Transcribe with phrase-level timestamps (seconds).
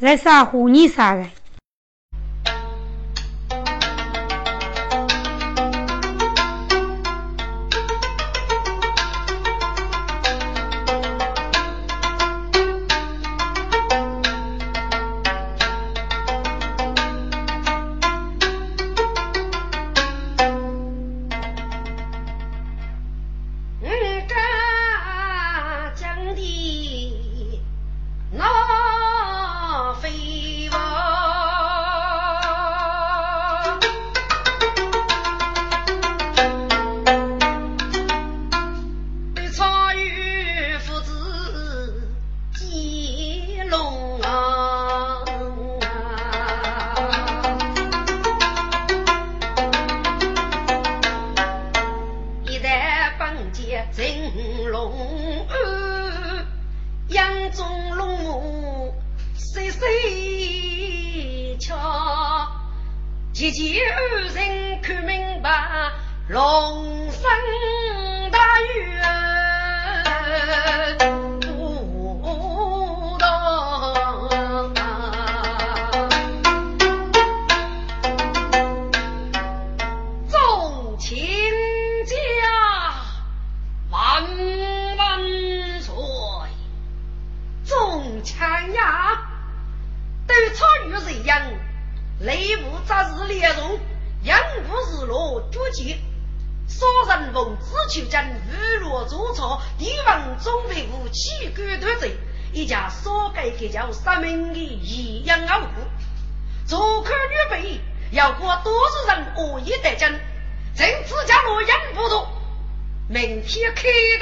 [0.00, 0.16] 来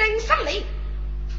[0.09, 0.51] 跟上来。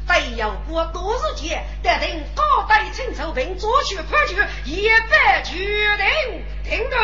[0.07, 6.95] 再要过多日节，得等高代陈手兵作出判决，一百决定停止。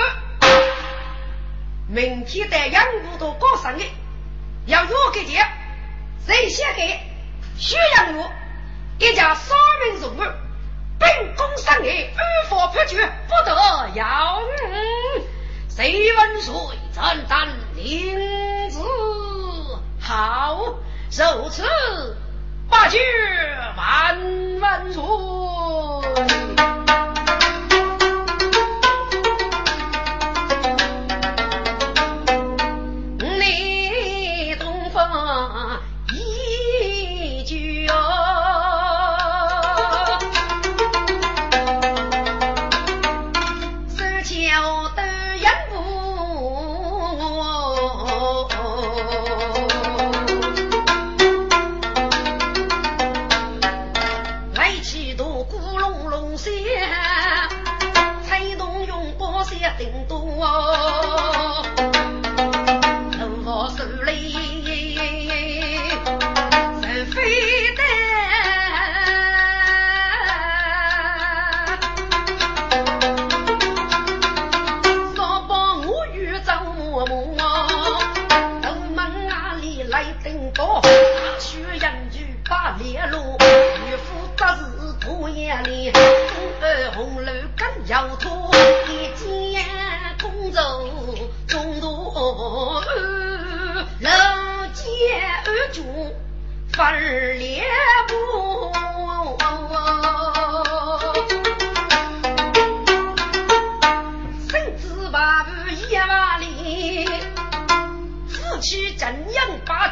[1.87, 3.85] 明天在杨部都告上的，
[4.65, 5.45] 要有给钱，
[6.25, 6.99] 谁先给？
[7.57, 8.29] 徐阳我
[8.99, 10.17] 一家三名人物，
[10.99, 15.25] 本宫上的无法判决，不得要命。
[15.69, 16.53] 谁问谁？
[16.93, 18.79] 承担领子
[20.01, 20.75] 好。
[21.09, 21.63] 受持
[22.69, 22.97] 八戒
[23.77, 25.01] 万万足。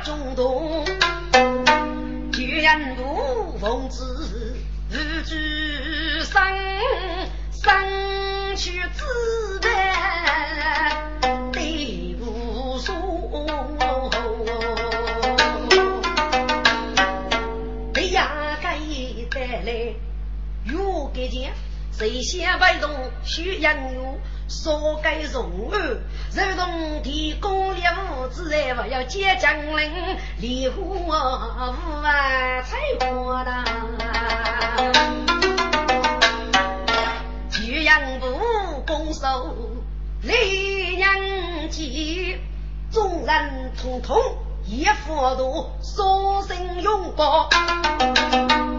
[0.06, 0.86] 中东，
[2.32, 3.90] 居然如奉，
[4.88, 6.40] 日居生
[7.52, 12.94] 生去自难，地不说。
[17.96, 18.78] 哎呀，该
[19.32, 19.96] 带来
[20.66, 21.52] 有给钱，
[21.92, 22.92] 谁先摆动
[23.24, 25.72] 徐阳有，少该容。
[26.36, 33.64] 如同提供烈物资，不要借将陵烈火无啊才火的。
[37.50, 38.28] 举阳不
[38.86, 39.56] 公手，
[40.24, 41.16] 立娘
[41.70, 42.38] 起，
[42.92, 44.18] 众人统统
[44.66, 47.48] 一佛度，所生永保，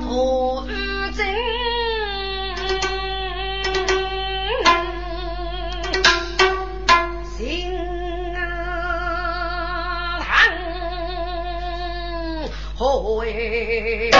[0.03, 1.56] 托玉真。
[12.79, 14.13] 何为？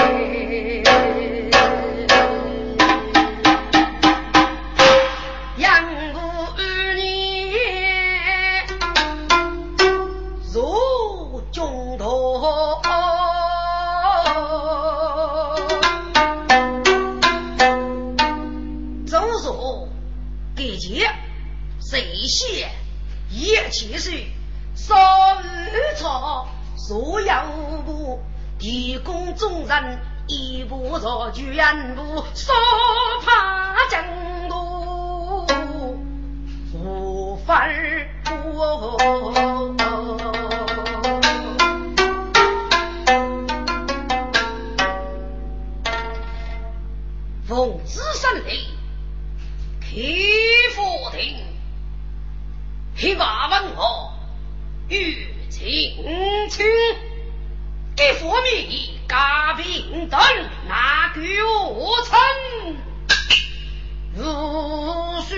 [5.59, 6.19] 养母
[6.57, 7.53] 儿女
[10.55, 12.17] 如中途。
[21.79, 22.01] 谢
[23.31, 24.11] 一切事，
[24.75, 25.03] 所有
[25.97, 27.33] 错，所有
[27.85, 28.19] 不。
[28.67, 32.53] 提供众人一步做全部，少
[33.25, 34.05] 怕江
[34.49, 35.47] 都
[36.75, 37.69] 无法
[38.25, 38.99] 过。
[47.47, 48.67] 奉旨胜利，
[49.81, 49.87] 开
[50.75, 51.37] 佛庭，
[52.97, 54.13] 黑瓦文我
[54.89, 55.63] 欲请
[56.51, 56.67] 请，
[57.97, 60.21] 给佛米加兵等
[60.69, 61.23] 那个
[61.71, 62.15] 我称
[64.15, 64.23] 如
[65.27, 65.35] 须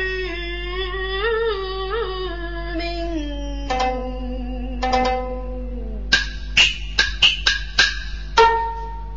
[2.77, 3.71] 名，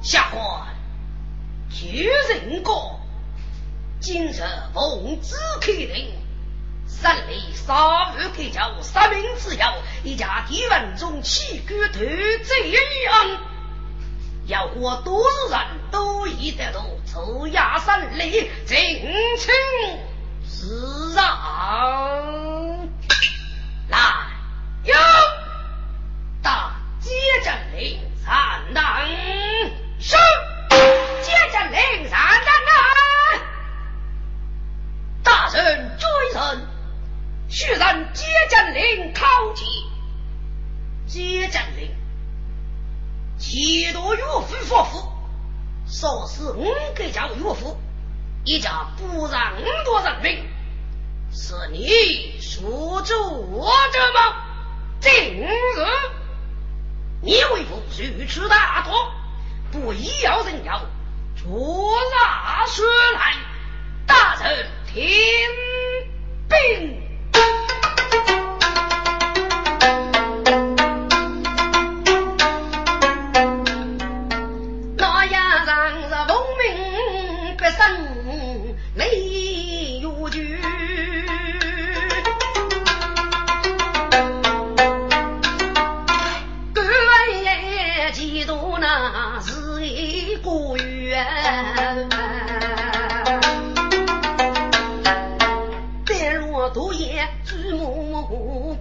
[0.03, 0.67] 下官。
[1.71, 2.99] 举人过，
[3.99, 6.13] 今日奉旨开令，
[7.01, 9.65] 胜利杀戮给叫杀命之友，
[10.03, 12.75] 一家地文中起居头这一
[13.07, 13.39] 案，
[14.45, 18.77] 要我多少人都已得到抽押胜利，尽
[19.37, 19.51] 情
[20.47, 21.25] 自让。
[23.89, 23.97] 来，
[24.83, 24.93] 有
[26.43, 27.09] 大接
[27.43, 28.83] 着令上当
[29.99, 30.15] 是。
[37.61, 39.67] 须让接着令靠近。
[41.05, 41.91] 接着令，
[43.37, 45.11] 几多岳父夫妇，
[45.85, 47.77] 说是五个叫岳父，
[48.45, 49.53] 一家不让
[49.85, 50.43] 多人命，
[51.31, 54.43] 是你所做者吗？
[54.99, 55.47] 今日
[57.21, 59.13] 你为父如此大错，
[59.71, 60.81] 不宜要人要。
[61.35, 63.35] 说哪说来，
[64.07, 65.03] 大人听
[66.47, 67.00] 兵。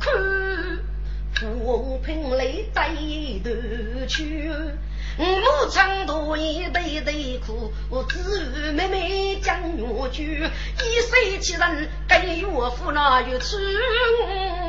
[0.01, 0.13] 看，
[1.35, 2.45] 富贫来
[2.75, 2.89] 在
[3.45, 4.51] 头去。
[5.19, 5.27] 母
[5.69, 7.71] 亲多言对对苦，
[8.09, 10.23] 子女妹妹将药酒。
[10.23, 13.59] 一岁七人跟岳父那有吃，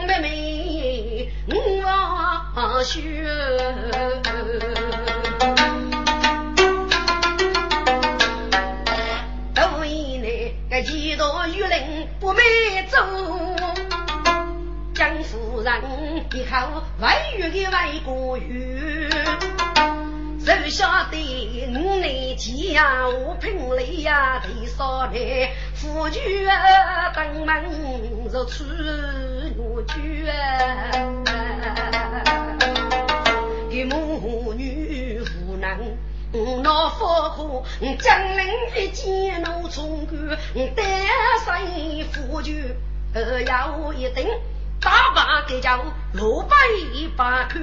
[0.05, 2.99] 妹妹我学。
[10.83, 12.41] 一道玉林不美
[12.89, 12.97] 走，
[15.79, 19.09] 人一口外语的外国语，
[20.43, 21.17] 谁晓得
[21.73, 23.37] 我那钱呀，我
[24.01, 27.63] 呀，得少来，夫君啊，登门
[28.29, 28.65] 入出
[29.57, 30.33] 我居啊，
[33.69, 35.97] 给母女无能。
[36.63, 37.65] 那佛苦，
[37.99, 38.45] 江陵
[38.75, 40.37] 一见怒冲冠，
[40.75, 40.85] 单
[41.45, 42.75] 身夫君
[43.13, 44.27] 二要一顶，
[44.81, 45.79] 大把给叫
[46.11, 46.55] 六百
[47.15, 47.59] 把口。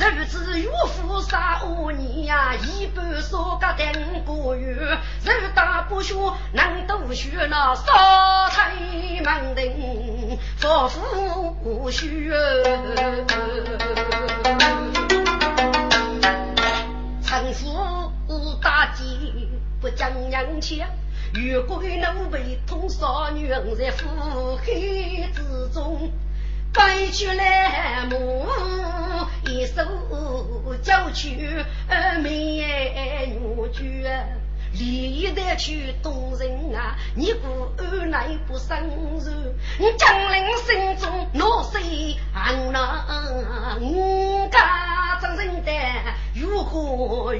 [0.00, 3.92] 日子岳父杀我你呀，一半说个两
[4.24, 6.14] 个月，日大不学
[6.52, 8.72] 能读学那烧菜
[9.24, 12.32] 门庭，佛父学。
[17.24, 18.12] 臣服
[18.62, 19.50] 大计
[19.80, 20.84] 不讲洋气，
[21.34, 24.08] 越归奴婢通少女在腹
[24.56, 24.64] 海
[25.32, 26.10] 之中，
[26.72, 28.46] 摆出来母
[29.44, 29.82] 一手
[30.82, 31.64] 教去
[32.22, 34.24] 美女眷。
[34.74, 38.28] 历代去动人啊，你故安来。
[38.46, 38.76] 不生
[39.18, 39.30] 受？
[39.96, 45.72] 江陵心中怒谁昂那我家真人的
[46.34, 47.38] 如何遇？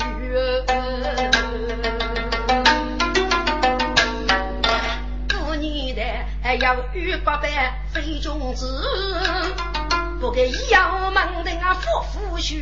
[6.68, 7.48] 的要遇八百
[7.92, 8.66] 非君子，
[10.20, 12.56] 不给要门的啊夫妇学。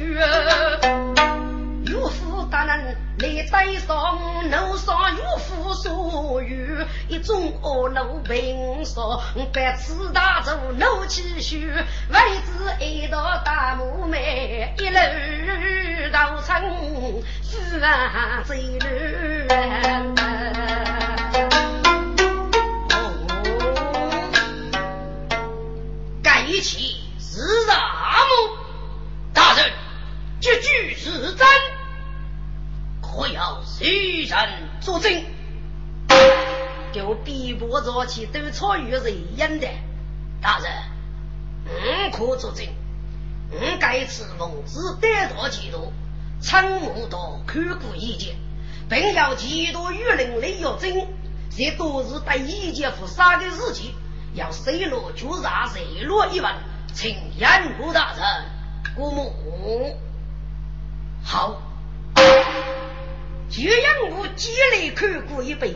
[1.86, 4.18] 岳父大人来带上，
[4.50, 9.20] 楼上岳父所有一种恶奴平说，
[9.52, 14.98] 百次大走怒气血，为子一道大木妹，一路
[16.12, 20.15] 到城四万走路。
[26.56, 27.36] 一起是
[27.66, 28.56] 什么？
[29.34, 29.70] 大人，
[30.40, 31.46] 这句是真，
[33.02, 34.48] 可要谁人
[34.80, 35.22] 作证？
[36.94, 39.04] 给我逼迫着去都错于人
[39.36, 39.68] 应的。
[40.40, 40.72] 大人，
[41.66, 42.66] 嗯，可作证。
[43.52, 45.92] 嗯，该次奉旨得到几多，
[46.40, 48.34] 参谋到看顾意见，
[48.88, 51.06] 并要几多舆论来要证。
[51.54, 53.94] 这都是对意见负责的事情，
[54.36, 56.54] 要谁落就让谁落一问，
[56.92, 58.22] 请严顾大人
[58.94, 59.96] 过目。
[61.24, 61.60] 好，
[63.48, 65.74] 就让我积累看过一杯，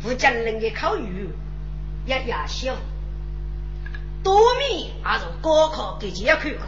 [0.00, 1.28] 不将人的口语
[2.06, 2.76] 也压小，
[4.22, 6.66] 多米还是高考给节看过，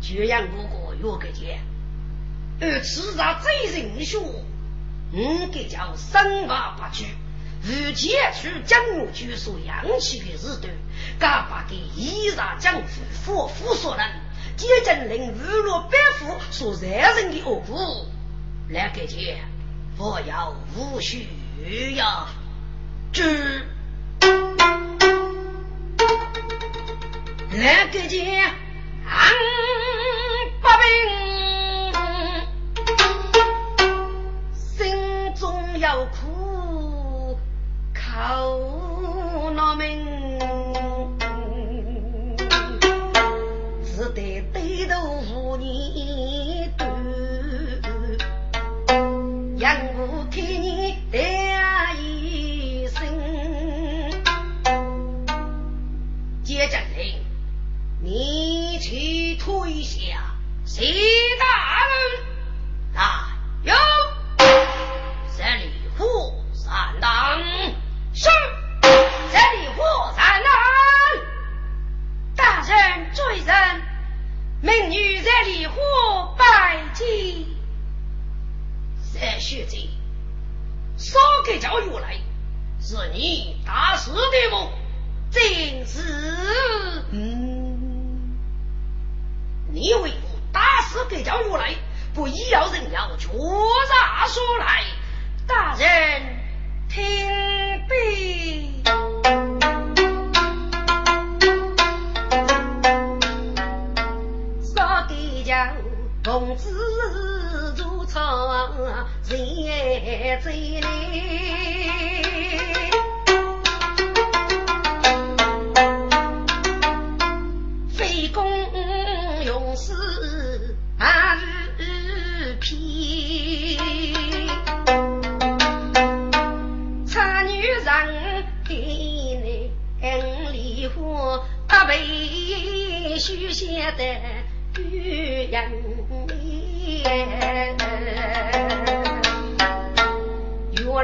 [0.00, 1.58] 就让哥哥有个节，
[2.60, 4.18] 而此上最人学。
[5.12, 7.04] 我给叫生娃不拘，
[7.62, 10.72] 如前去江湖居所扬起的日段，
[11.18, 14.06] 敢把给依然将夫夫妇所能，
[14.56, 18.06] 接近令娱乐百夫所惹人的恶果，
[18.70, 19.42] 来给姐，
[19.98, 21.28] 我要无需
[21.96, 22.28] 呀，
[23.12, 23.66] 知
[27.52, 28.42] 来给姐，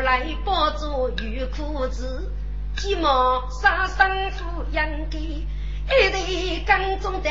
[0.06, 2.30] 来包着玉裤子，
[2.76, 5.44] 急忙杀生夫养给一
[5.88, 7.28] 对缸中的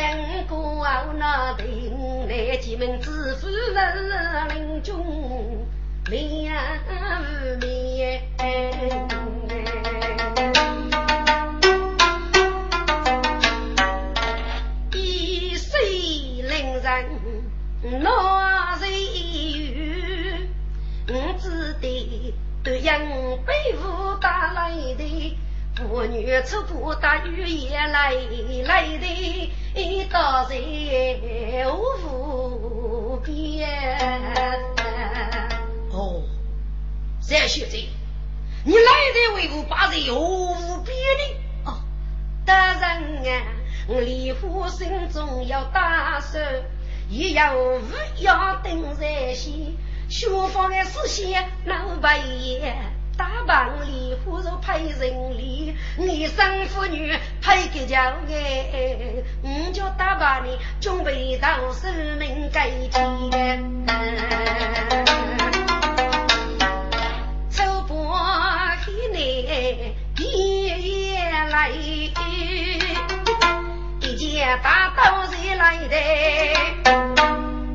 [0.50, 1.66] 五个那对
[2.28, 5.66] 来进门知府人领中
[6.10, 6.22] 两
[7.62, 8.22] 面。
[18.02, 20.50] 那是雨，
[21.08, 22.15] 我只得
[22.66, 23.00] 对阳
[23.46, 25.38] 背负打来的，
[25.76, 28.12] 妇女出不打雨也来
[28.66, 29.52] 来的，
[30.10, 30.56] 到在
[31.72, 33.70] 无边。
[35.92, 36.24] 哦，
[37.22, 37.88] 三学姐，
[38.64, 38.80] 你来
[39.14, 41.24] 的为何把人无边呢？
[41.66, 41.78] 哦，
[42.48, 42.82] 大人
[43.32, 43.44] 啊，
[43.88, 46.44] 我离婚心中要打算。
[47.08, 49.54] 也要不要等在先，
[50.08, 52.74] 学方的事先老白爷，
[53.18, 63.86] 大房里或者配人里，你生妇女配个叫哎，我就打把你准备到生命改天，
[67.50, 68.16] 走过
[68.86, 69.42] 黑内
[70.18, 71.20] 夜夜
[71.50, 71.72] 来。
[74.62, 75.96] 大刀谁来的？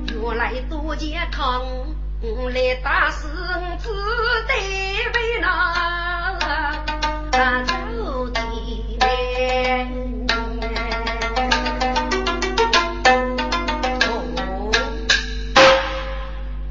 [0.06, 1.62] 原来多健康
[2.22, 3.28] 我来打死
[3.78, 6.36] 只得为那
[7.30, 7.38] 走
[8.28, 8.36] 的
[14.04, 14.70] 哦，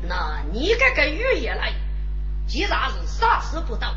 [0.03, 1.73] 那你这个预言来，
[2.45, 3.95] 既然是啥事不到，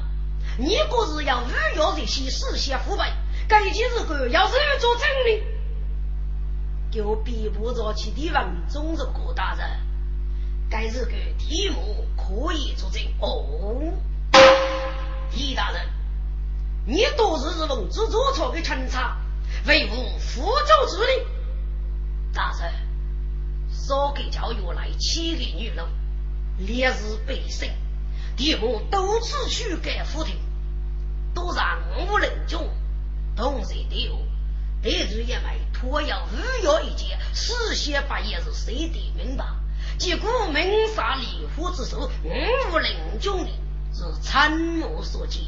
[0.56, 3.12] 你可是要预约这些事先腐败？
[3.46, 5.42] 该件事干要是要做真的，
[6.90, 9.68] 就逼不着其地方总是郭大人，
[10.72, 13.92] 该是个题目可以作证哦。
[15.36, 15.86] 李大人，
[16.86, 19.18] 你多日日奉旨做错的陈查，
[19.66, 21.26] 为我辅佐之力。
[22.32, 22.72] 大人，
[23.70, 25.84] 少给教育来七个女人，
[26.56, 27.68] 烈日北升，
[28.38, 30.34] 题目多次去改府庭，
[31.34, 32.66] 都让无人中
[33.36, 34.18] 同谁丢？
[34.80, 39.44] 得罪也没托要五要一件，事先发言是谁的明白？
[40.02, 43.50] 结果明杀离虎之手，无人中的
[43.94, 45.44] 是参谋所见。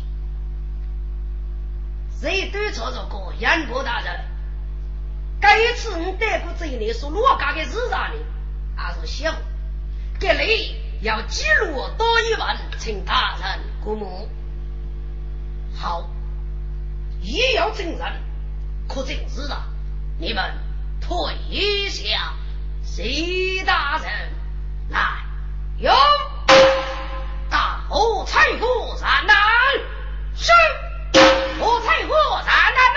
[2.20, 4.24] 谁对错这个严国大人？
[5.40, 8.24] 该次我带过这里说罗家的日啥呢？
[8.76, 9.34] 还是小？
[10.20, 14.28] 这里要记录多一万，请大人过目。
[15.74, 16.08] 好，
[17.20, 18.22] 也要证人，
[18.86, 19.66] 可证实了。
[20.16, 20.54] 你们
[21.00, 22.34] 退下，
[22.84, 24.30] 徐大人
[24.94, 25.00] 来，
[25.78, 25.92] 有
[27.50, 29.36] 大火柴火山南
[30.36, 30.52] 是
[31.58, 32.94] 火柴火山南。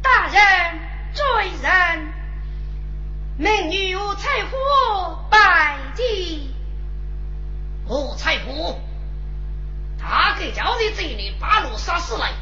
[0.00, 0.80] 大人，
[1.12, 1.24] 罪
[1.60, 2.12] 人，
[3.36, 4.56] 美女吴彩虎
[5.28, 6.54] 拜祭。
[7.88, 8.80] 吴彩虎，
[10.00, 12.32] 大哥叫你这里八路杀死来，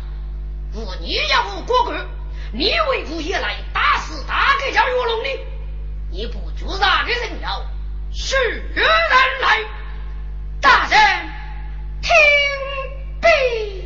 [0.74, 2.06] 无女也无哥哥，
[2.52, 5.28] 你为父也来打死大哥叫岳龙的，
[6.10, 7.66] 你不做啥个人了？
[8.12, 8.34] 是
[8.74, 8.84] 人
[9.40, 9.64] 来，
[10.60, 10.98] 大人
[12.02, 12.10] 听
[13.20, 13.79] 毕。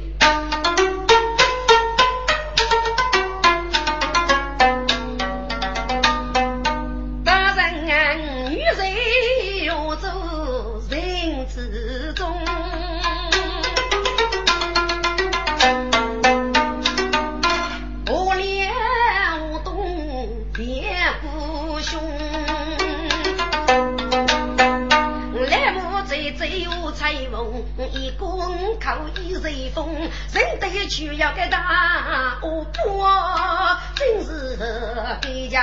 [28.84, 29.94] 口一随风，
[30.32, 34.58] 人得去要个大波，真是
[35.22, 35.58] 比较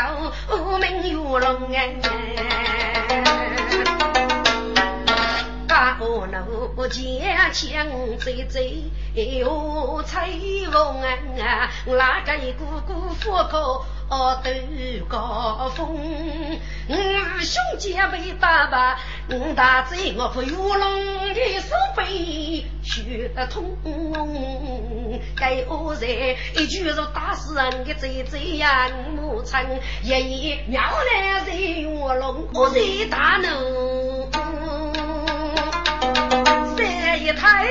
[0.80, 1.96] 名玉龙哎。
[5.68, 7.88] 大河路前枪
[8.20, 10.28] 追追，哟彩
[10.72, 13.86] 虹啊，哪个一个个富口？
[14.10, 14.52] 哦，斗
[15.08, 15.96] 高峰，
[16.90, 16.96] 我
[17.40, 19.00] 兄姐妹打吧，
[19.56, 23.78] 大嘴我和玉龙的手背血痛，
[25.34, 29.58] 该何在一句说打死人的嘴嘴呀，母亲
[30.04, 34.30] 爷爷妙来在玉龙，我在大怒，
[36.76, 37.70] 三一台。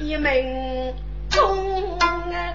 [0.00, 0.94] 一门
[1.28, 2.54] 中啊，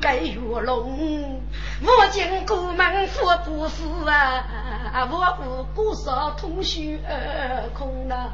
[0.00, 1.35] 该玉龙，
[1.82, 4.44] 我见过门富不富啊？
[5.10, 6.98] 我无故少同学
[7.74, 8.32] 空了，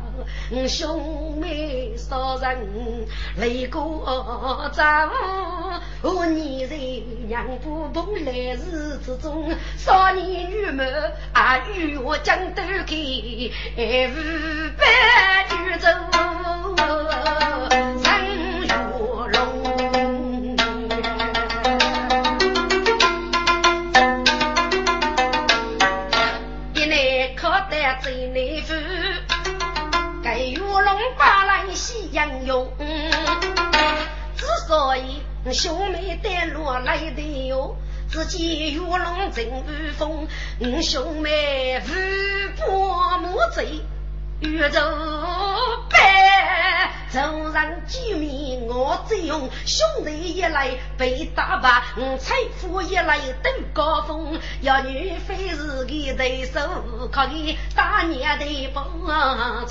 [0.68, 3.04] 兄妹少人
[3.36, 5.10] 累过早，
[6.30, 6.76] 你在
[7.26, 10.84] 娘不同来日之中，少年女貌
[11.32, 12.94] 啊与我讲都开，
[14.06, 14.14] 五
[14.78, 14.84] 百
[15.56, 15.88] 宇宙
[28.02, 28.74] 最内夫，
[30.24, 30.84] 给玉龙
[31.16, 32.66] 把来喜洋洋，
[34.36, 35.22] 之所以。
[35.52, 37.76] 兄妹带落来的哟，
[38.08, 40.28] 只见玉龙正如风，
[40.82, 41.90] 兄妹无
[42.60, 43.80] 波木贼，
[44.40, 44.80] 玉州
[47.12, 51.82] 白，走上几面我只用，兄弟一来被打败，
[52.18, 56.60] 财富一来登高峰，要女非是个对手，
[57.12, 59.64] 可以打年的风啊！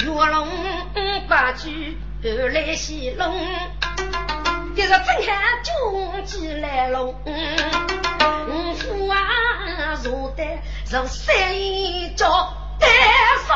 [0.00, 0.48] 玉龙。
[1.28, 3.34] 八句来戏龙，
[4.76, 7.14] 这个正汉军起来龙，
[8.76, 9.16] 父啊
[10.02, 10.44] 坐的
[10.84, 11.34] 是三
[12.16, 12.52] 角
[12.82, 12.90] 三
[13.46, 13.50] 少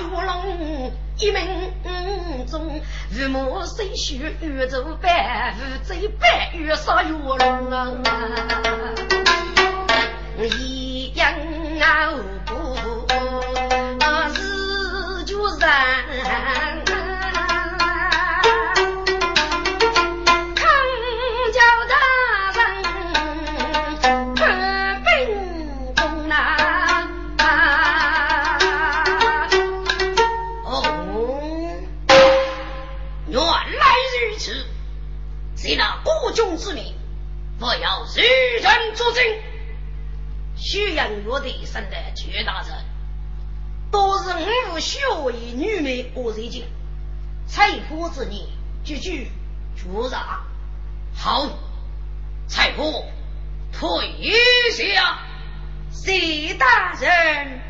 [0.00, 2.80] 玉龙，一门中
[3.10, 7.36] 父母虽许玉做白，父贼白玉少玉龙
[7.72, 7.92] 啊，
[10.38, 11.34] 一样
[11.80, 12.12] 啊
[12.46, 12.52] 不
[14.34, 16.69] 是就人。
[40.72, 42.70] 徐阳岳的生的屈大人，
[43.90, 44.30] 都是
[44.70, 45.00] 五学
[45.32, 46.62] 艺女美我在见，
[47.48, 48.46] 财富之年，
[48.84, 49.32] 句句
[49.76, 50.44] 出杀。
[51.12, 51.48] 好，
[52.46, 53.04] 财富
[53.72, 54.32] 退
[54.70, 55.18] 下。
[55.90, 57.60] 谢大人，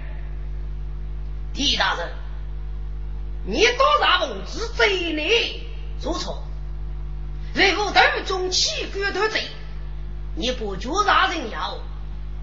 [1.55, 2.07] 狄大人，
[3.47, 5.63] 你多大奉旨罪孽
[5.99, 6.45] 做错，
[7.55, 9.49] 为吾斗中起官得罪，
[10.35, 11.79] 你不觉啥人要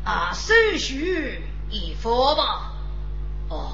[0.07, 0.31] 啊？
[0.33, 2.71] 手续一佛吧。
[3.49, 3.73] 哦，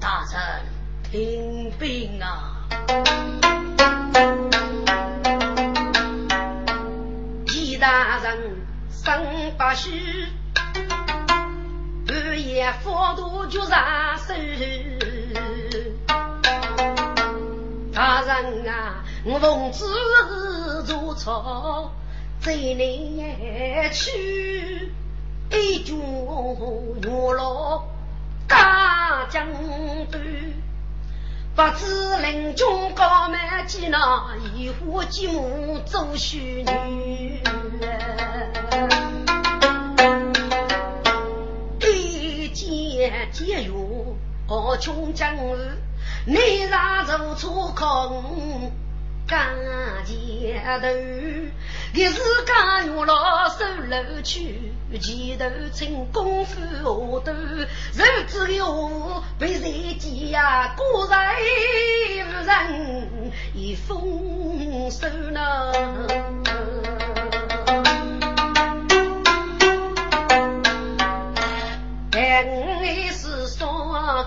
[0.00, 0.64] 大人
[1.04, 2.66] 听兵啊！
[7.46, 9.24] 狄大人生
[9.56, 10.26] 不虚。
[12.04, 13.78] 半夜佛度就上
[14.18, 14.34] 手，
[17.94, 19.84] 大人啊，我奉旨
[20.84, 21.92] 做错，
[22.40, 24.92] 在内去
[25.52, 25.98] 一军
[27.02, 27.88] 落落
[28.48, 29.46] 家将
[30.10, 30.22] 端，
[31.54, 37.40] 不知临终高满几那一户几母做婿女。
[43.32, 43.70] 节约
[44.46, 45.56] 何穷江湖，
[46.26, 48.70] 你让走错空
[49.26, 49.54] 干
[50.04, 50.88] 街头，
[51.94, 57.32] 一时干入了手楼去，前头趁功夫下头，
[57.94, 60.74] 日子有被谁见呀？
[60.76, 61.34] 果然
[62.18, 65.72] 无人一丰收呢。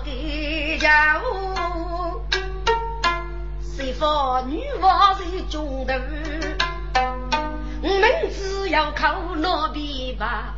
[0.04, 2.20] 给家务，
[3.62, 5.94] 谁说女王在中头？
[7.82, 10.55] 我们只要靠那边吧，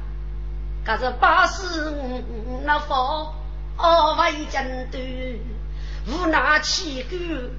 [0.89, 3.35] 可是八十五那方
[4.17, 5.39] 为针对，
[6.07, 7.15] 无奈气骨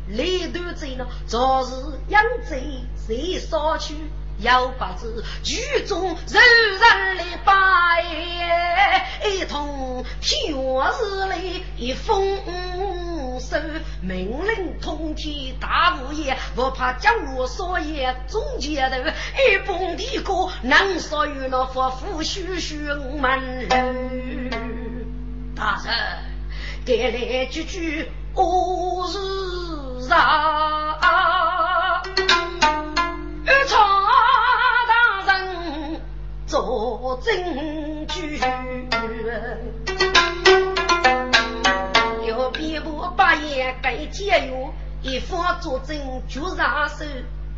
[0.07, 3.93] 累断在那，昨日养贼谁烧去？
[4.39, 8.03] 要把子剧中柔人来拜，
[9.29, 12.25] 一通天日里一封
[13.39, 13.55] 书，
[14.01, 22.77] 命令通天大物业，不怕将我所言总结的一封的歌，能说与那佛父虚虚
[23.19, 24.49] 门人。
[25.55, 25.93] 大人，
[26.85, 30.97] 给来句句我是啥？
[33.43, 33.99] 一场。
[36.49, 38.39] 做证据，
[42.49, 44.71] 要比我八爷该节约，
[45.03, 45.95] 一方作证
[46.27, 47.05] 绝杀手。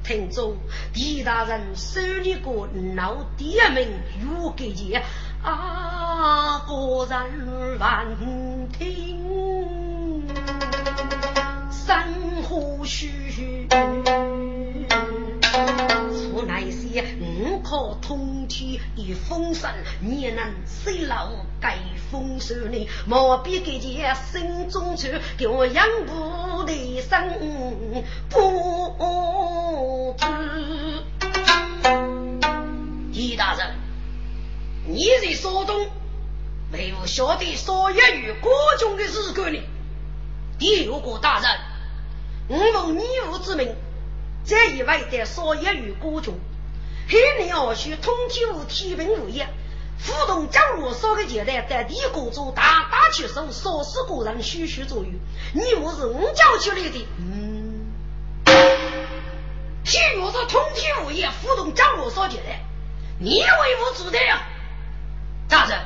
[0.04, 0.58] 听众，
[0.93, 3.88] 狄大人收你个老爹名，
[4.19, 5.01] 如给钱
[5.41, 6.60] 啊？
[6.67, 7.25] 果然
[7.80, 8.06] 万
[8.77, 10.27] 听，
[11.71, 12.04] 山
[12.43, 13.67] 河虚。
[17.19, 19.69] 五靠通天一风声，
[20.01, 21.77] 你能谁老盖
[22.12, 22.88] 丰收呢？
[23.06, 27.39] 莫比给件心中愁，给我养不的生
[28.30, 30.25] 不知。
[33.13, 33.75] 狄大人，
[34.88, 35.88] 你在山东
[36.71, 39.60] 为何晓得少爷与国中的事干呢？
[40.58, 41.49] 第六个大人，
[42.47, 43.75] 我奉你父之命。
[44.43, 46.34] 这一位的少爷与国中，
[47.12, 49.45] 黑年二叔通天无天平无业，
[50.08, 55.12] 互动将我烧个简单，在地国中大打出手，烧死个人许许左右。
[55.52, 57.91] 你我是我教出来的，嗯，
[59.84, 62.58] 天若是通天无业，互动将我烧简单，
[63.19, 64.43] 你为我做的呀？
[65.50, 65.82] 大人，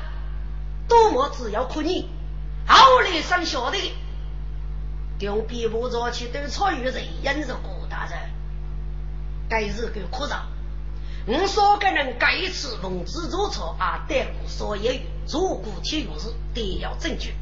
[0.88, 2.07] 多么只要可你，
[2.67, 3.77] 后来生晓得，
[5.17, 8.15] 用笔墨做起都草与人，忍受过大人。
[9.49, 10.45] 该是个科长，
[11.27, 14.93] 我说个人该一次奉旨做错啊，带过所有
[15.25, 17.33] 做过体育日，得要证据。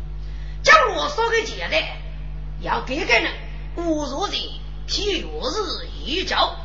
[0.63, 1.81] 将我说个简单，
[2.61, 3.31] 要给个人
[3.75, 6.55] 侮辱的体育日一招。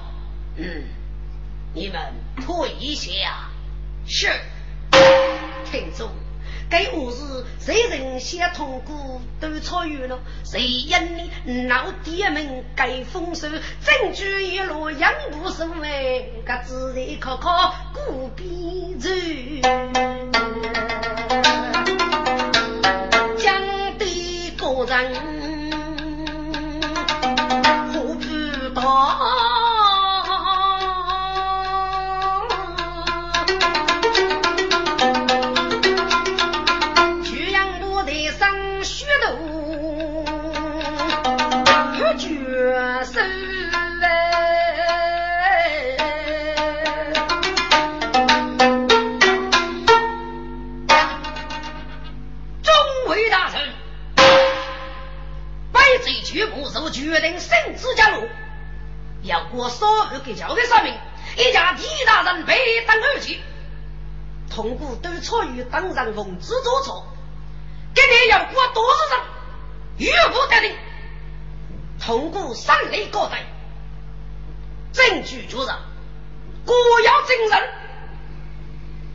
[0.55, 0.85] 嗯，
[1.75, 2.15] 你们
[2.47, 3.51] 退下。
[4.07, 4.29] 是，
[5.71, 6.09] 听众。
[6.71, 10.19] 该我是谁人先通过都超越了？
[10.45, 19.09] 谁因你老爹们该丰收，证据一路扬不胜威，个自然靠靠古边走，
[23.39, 25.13] 江的个人
[59.69, 61.01] 所有给交的上面，
[61.37, 63.41] 一家狄大人被当二级，
[64.51, 67.07] 通过都错于当上奉旨做错，
[67.95, 69.27] 今天要过多少人，
[69.99, 70.77] 绝不得令。
[72.01, 73.45] 通过三类高代，
[74.93, 75.67] 证据确认，
[76.65, 77.71] 果要证人，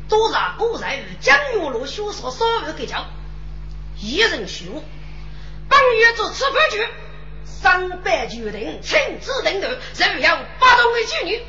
[0.10, 3.06] 都让古在与江月路学说所有给交，
[4.00, 4.84] 一人虚我，
[5.70, 6.90] 本月做此判决。
[7.46, 10.30] 三百决定亲自领头，仍有
[10.60, 11.42] 八种的妓女，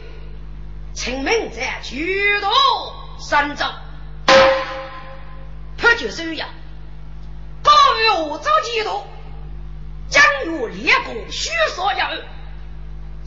[0.94, 2.48] 请命在举头
[3.18, 3.64] 三州，
[5.76, 6.48] 判决收养，
[7.62, 9.04] 高于五州几度，
[10.08, 12.10] 将与列国虚说要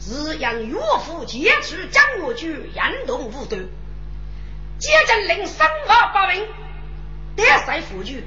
[0.00, 3.68] 是让岳父劫持江岳举严动无端，
[4.78, 6.46] 接着令三法八名，
[7.36, 8.24] 得塞夫举，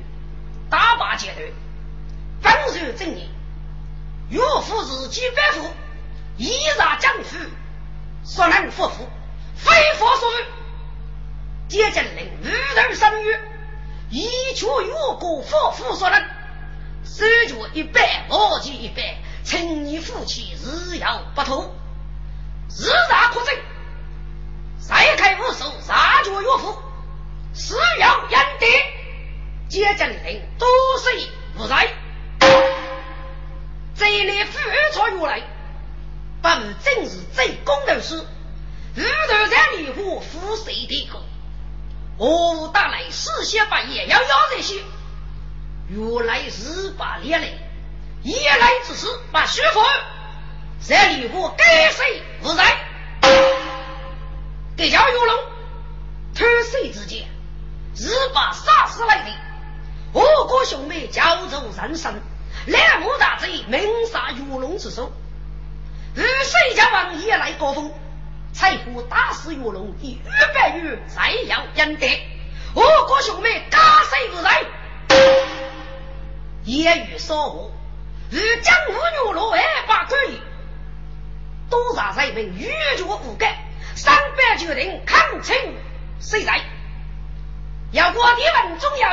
[0.69, 1.47] 打罢阶段，
[2.41, 3.30] 方受正义。
[4.31, 5.69] 岳父自己百户，
[6.37, 7.37] 依然将夫，
[8.23, 9.09] 所能夫妇，
[9.55, 10.35] 非佛所为。
[11.67, 13.39] 接着令五头生育，
[14.09, 16.21] 依据岳国夫妇所能，
[17.03, 21.75] 手脚一百，毛及一百，请你夫妻日要不脱，
[22.69, 23.53] 日大可争。
[24.79, 26.81] 再开无手，杀绝岳父，
[27.53, 28.65] 是要严德。
[29.67, 30.67] 接着令多
[30.99, 32.00] 岁不在。
[33.95, 34.60] 这里复
[34.93, 35.41] 错如来，
[36.41, 36.49] 不
[36.84, 38.25] 正是最公的事。
[38.95, 41.21] 日头在离火，负谁的个？
[42.17, 44.82] 我打来四下八也要要这些。
[45.89, 47.47] 原来是把烈来，
[48.23, 49.82] 夜来之时把师傅
[50.80, 52.77] 在离火该谁不在？
[54.75, 55.38] 给叫玉龙
[56.34, 57.27] 偷谁之间，
[57.95, 59.32] 日把杀死来的。
[60.13, 62.19] 我国兄妹交走人生。
[62.65, 65.12] 两目大贼，明杀玉龙之手。
[66.13, 67.91] 日水家王也来高峰，
[68.54, 72.21] 财富打死玉龙，以玉百玉再要赢得。
[72.76, 74.63] 我国兄妹打谁不在？
[76.65, 77.71] 言语说我，
[78.30, 80.39] 如江湖玉龙万把可以，
[81.69, 83.58] 多杀人民，玉绝无改。
[83.95, 85.56] 三百决定抗清
[86.19, 86.62] 谁在？
[87.91, 89.08] 要过地文中有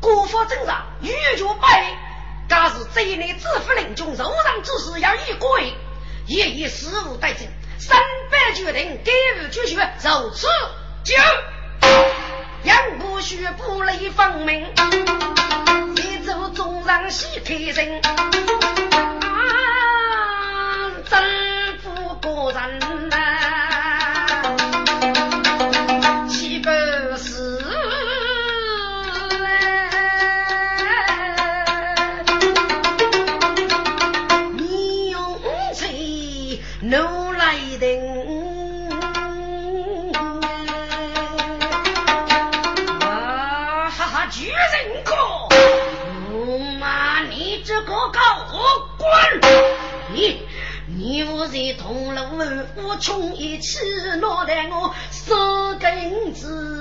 [0.00, 1.98] 国法正常，玉绝百。
[2.48, 5.74] 假是这一内自负领军，受让之事要一归，
[6.26, 7.46] 也以事务待政，
[7.78, 7.98] 三
[8.30, 10.46] 百决定给予决绝，如此
[11.04, 11.14] 就
[12.64, 14.72] 杨不须不雷方明，
[15.96, 18.00] 一走中上喜开心，
[19.22, 22.91] 啊，真不过人
[51.74, 52.22] 同路
[52.76, 53.78] 我穷一气
[54.20, 56.71] 落得我少根子，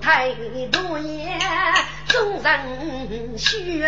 [0.00, 0.30] 太
[0.70, 1.38] 多言，
[2.08, 3.80] 众人需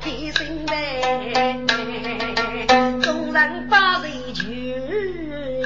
[0.00, 1.56] 给心呗，
[3.02, 4.48] 众人把人求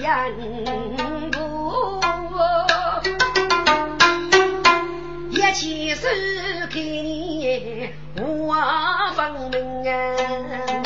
[0.00, 2.00] 人不，
[5.30, 6.08] 一起手
[6.72, 8.54] 给你我
[9.14, 10.83] 分明啊。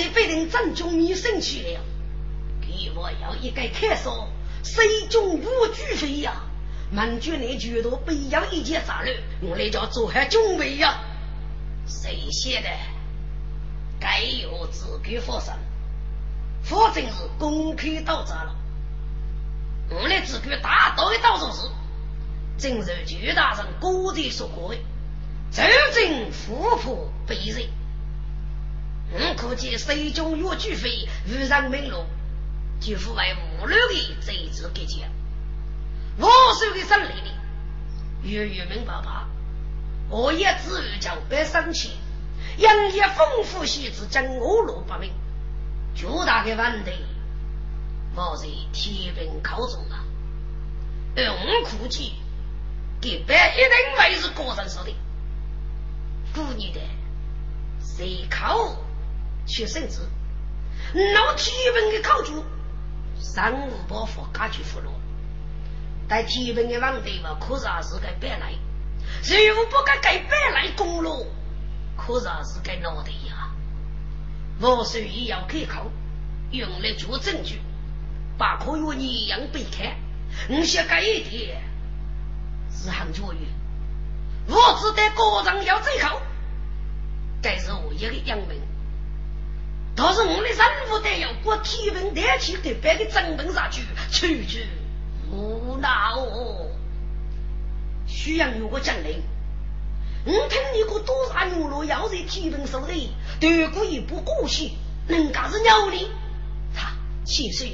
[0.00, 1.80] 来人被人正中你生去了，
[2.60, 4.28] 给我要一个开锁，
[4.62, 6.42] 谁中无惧飞呀？
[6.90, 11.00] 满军内举头背要一件杂乱，我来叫做下准备呀。
[11.86, 12.68] 谁写的？
[14.00, 15.54] 该有自己发生，
[16.62, 18.56] 反正是公开到闸了。
[19.90, 21.68] 我来自己大刀一刀做事，
[22.56, 24.80] 正如巨大人古地说过的
[25.52, 27.68] ：“周正富婆被人。”
[29.12, 32.04] 我可见水中月巨飞，无人明路，
[32.80, 35.00] 就父为无聊的贼子给讲。
[36.16, 37.30] 我手的胜利的，
[38.22, 39.28] 月月明爸爸，
[40.08, 41.90] 我也只欲将百生气，
[42.58, 45.12] 养业丰富细致将我路不明，
[45.94, 46.92] 巨大的问题，
[48.14, 50.04] 我在天平考中啊。
[51.16, 52.14] 而我估计，
[53.00, 54.94] 给白一定会是个人说的，
[56.32, 56.80] 故你的
[57.80, 58.76] 谁考？
[59.46, 60.08] 学生子，
[60.94, 62.44] 老天文的考主，
[63.18, 64.90] 三五包袱加去俘虏，
[66.08, 68.52] 但天文的王队嘛，可是还是个白来，
[69.22, 71.24] 如果不该给白来功劳，
[71.96, 73.50] 可是还是个脑袋呀。
[74.60, 75.86] 我所以要开考，
[76.50, 77.60] 用来做证据，
[78.36, 79.96] 把可与你一样被看。
[80.48, 81.62] 我想改一点，
[82.70, 83.40] 是很卓越。
[84.46, 86.20] 我只得个人要最好，
[87.42, 88.69] 这是我一个样本。
[89.96, 94.66] 倒是我的任务得要过天文台去给别个整本上去，去去
[95.30, 96.68] 无奈哦。
[98.06, 99.22] 需要有个将领，
[100.24, 104.72] 我听你个多少牛罗要在天文手里，对过一不过去，
[105.06, 106.10] 人家是鸟的。
[106.74, 106.92] 他
[107.24, 107.68] 其实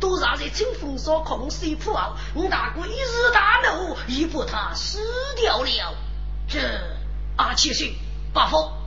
[0.00, 4.98] 多少在清风上空水铺后，我大哥一日大怒，已把他死
[5.36, 5.96] 掉了。
[6.48, 6.58] 这
[7.36, 7.94] 阿七岁
[8.32, 8.83] 八方。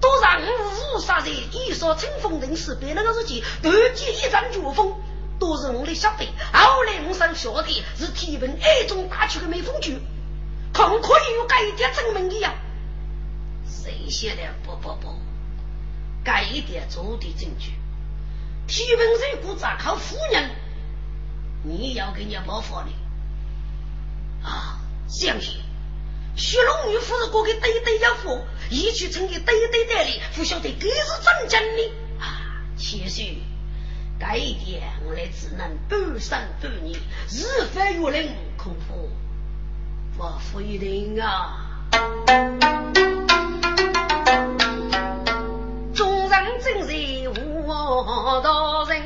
[0.00, 4.94] 多让五杀人，一说清风人士别那个日记，突击一战绝风，
[5.38, 6.26] 都是我的小辈。
[6.52, 9.98] 后来我上学的是天文二中打出的美风局，
[10.72, 12.54] 可可以有改一点证明的呀？
[13.66, 14.42] 谁写的？
[14.64, 15.14] 不不不，
[16.24, 17.72] 改一点足的证据。
[18.66, 19.08] 天文
[19.42, 20.50] 如果咋靠夫人，
[21.62, 22.86] 你要给人家报复的
[24.42, 24.80] 啊？
[25.08, 25.59] 相信。
[26.36, 31.82] 徐龙女夫人过去对对要服，一去成个对对代理，不晓得该是真真的
[32.18, 32.62] 啊！
[32.76, 33.22] 其实
[34.18, 36.98] 该一点我来只能半生半年，
[37.30, 38.94] 日翻月令，恐怕
[40.18, 41.66] 我不一定啊！
[45.94, 46.94] 众人正在
[47.66, 48.99] 我道人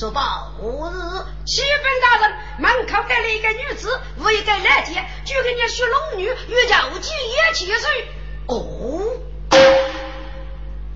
[0.00, 0.98] 说报我是
[1.44, 4.94] 七分大人，门口来了一个女子，我一个来接，
[5.26, 8.08] 就给你学龙女与姚记也起岁。
[8.46, 9.02] 哦，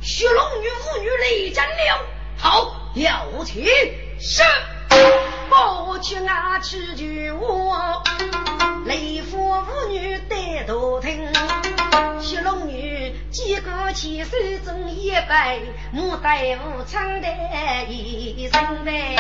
[0.00, 2.00] 学龙女妇女来战了，
[2.38, 3.66] 好，要请
[4.18, 4.42] 是，
[5.50, 8.02] 报去啊去就我，
[8.86, 11.30] 雷夫妇女带头听。
[13.34, 14.30] 几个起手
[14.64, 16.38] 中一杯，牡丹
[16.78, 17.28] 无唱的
[17.88, 19.16] 一声呗。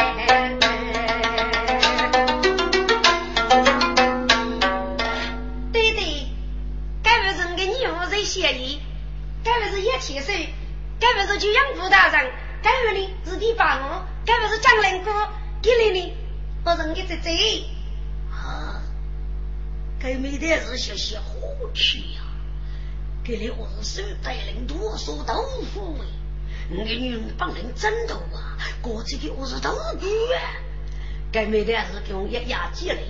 [5.72, 6.28] 对对，
[7.02, 8.80] 该不是给你夫人协议，
[9.42, 10.32] 该不是一起手，
[11.00, 12.30] 该不是就养父大人，
[12.62, 15.10] 该不呢是第八我，该不是江人哥
[15.60, 16.12] 给你呢，
[16.64, 17.32] 我人给这这
[18.30, 18.80] 啊，
[19.98, 21.24] 该没得是些些好
[21.74, 22.20] 吃呀。
[23.24, 26.06] 给你我是手带领多少豆腐哎！
[26.76, 28.60] 我给你帮人争斗啊！
[28.82, 30.36] 过去的我是豆腐啊！
[31.32, 33.02] 该没的是给我一压积累，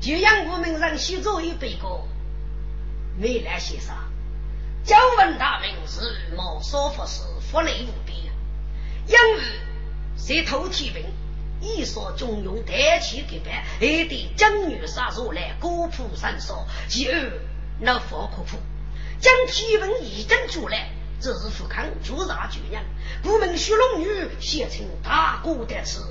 [0.00, 2.02] 就让我们让西做一百个。
[3.20, 3.94] 未来先生，
[4.84, 6.00] 久闻大名是
[6.36, 8.18] 毛少佛是福利无边，
[9.06, 9.42] 因为
[10.16, 11.04] 谁偷天兵，
[11.60, 17.32] 一说中用代气给办，还得将女杀入来，孤铺三少，其二
[17.78, 18.58] 那佛可苦。
[19.22, 22.82] 将天文一阵出来，这是富康朱大巨人，
[23.22, 26.02] 不门虚龙女写成大国的词，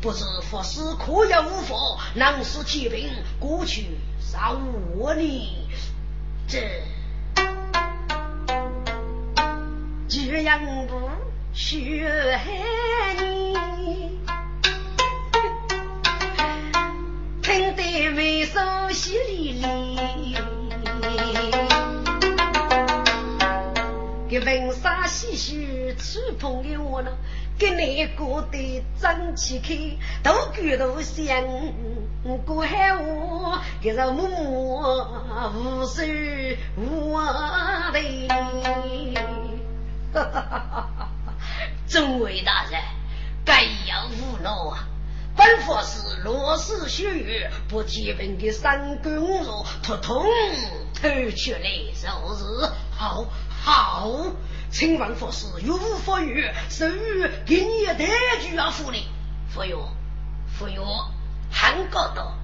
[0.00, 3.10] 不知佛师可有无佛，能使天兵
[3.40, 5.68] 过去杀我呢？
[6.46, 6.84] 这
[10.08, 11.10] 巨人不
[11.52, 12.40] 学
[13.18, 13.56] 你，
[17.42, 19.87] 听得眉梢淅沥沥。
[24.40, 27.10] 给文沙细细触碰的我呢，
[27.58, 31.44] 给那个的张起开，都觉得像
[32.44, 35.06] 过海我，给人默默
[35.54, 36.02] 无手
[36.76, 37.16] 无
[37.92, 38.28] 背。
[40.12, 41.08] 哈哈哈哈哈！
[41.86, 42.80] 众位大人，
[43.44, 44.88] 该要无恼啊！
[45.36, 49.14] 本佛是落日血雨，不提问的三公
[49.44, 50.24] 路，统统
[50.94, 52.72] 偷去来受日。
[52.90, 53.26] 好，
[53.60, 54.10] 好，
[54.70, 56.48] 请问佛师有无法语？
[56.70, 58.06] 授予给你带
[58.40, 59.04] 句啊，福利。
[59.52, 59.88] 佛哟，
[60.58, 60.82] 佛哟，
[61.50, 62.34] 很高道。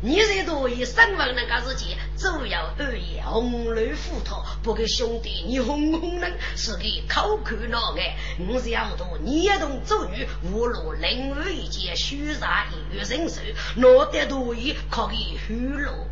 [0.00, 8.16] 你这多以身份那个事情，主要而言红绿虎头，不给兄弟你轰轰人，是给口口闹爱。
[8.48, 13.40] 我是要多，你也同周瑜，无论任何一件虚杀一月人手，
[13.76, 16.06] 拿得多一可以虚落。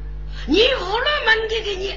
[0.47, 1.95] 你无论门给给你。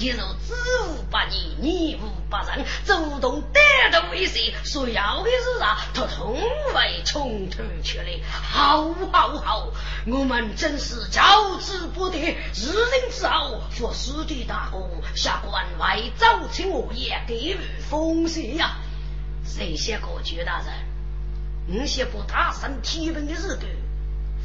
[0.00, 0.54] 你若知
[0.86, 5.76] 无不义，逆无不仁，主动得到威胁，所要的是啥？
[5.92, 8.20] 他从未冲突出来。
[8.30, 9.72] 好，好，好！
[10.06, 17.58] 我们真是教之不得，日人之后，佛师的大功，下官为早请我也给予
[17.90, 18.76] 奉谢呀。
[19.44, 20.72] 谁写过去大人？
[21.66, 23.66] 你写不大声提问的日子，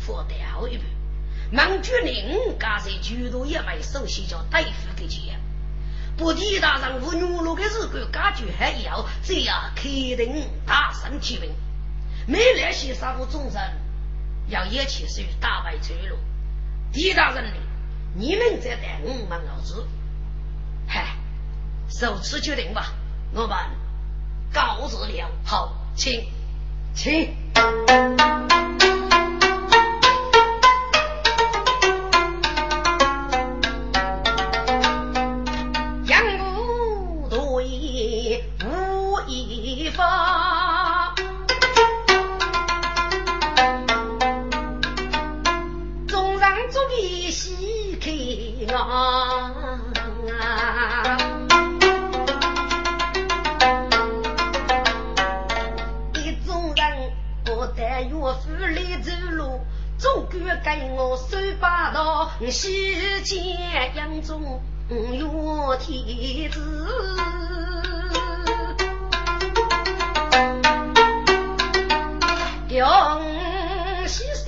[0.04, 0.84] 佛掉一步。
[1.52, 5.40] 孟举宁刚才举头一位首席叫大夫给钱。
[6.18, 11.50] 不提大人无女路的日子，感觉还要这样肯定大声提问。
[12.28, 13.62] 没那些杀父众生，
[14.48, 16.18] 要一起去打败追路。
[16.92, 17.60] 狄大人呢？
[18.16, 19.88] 你们在带我们老子，
[20.88, 21.16] 嗨，
[21.90, 22.94] 首次决定吧。
[23.34, 23.58] 我们
[24.54, 25.32] 告辞了。
[25.44, 26.32] 好，请，
[26.94, 27.36] 请。
[64.34, 65.30] 见杨宗
[65.70, 66.60] 岳天子，
[72.68, 72.78] 恭
[74.08, 74.46] 喜虽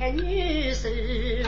[0.00, 1.44] 然女婿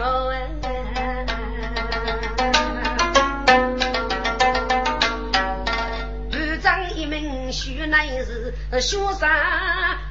[6.30, 9.28] 部长一名须乃是学生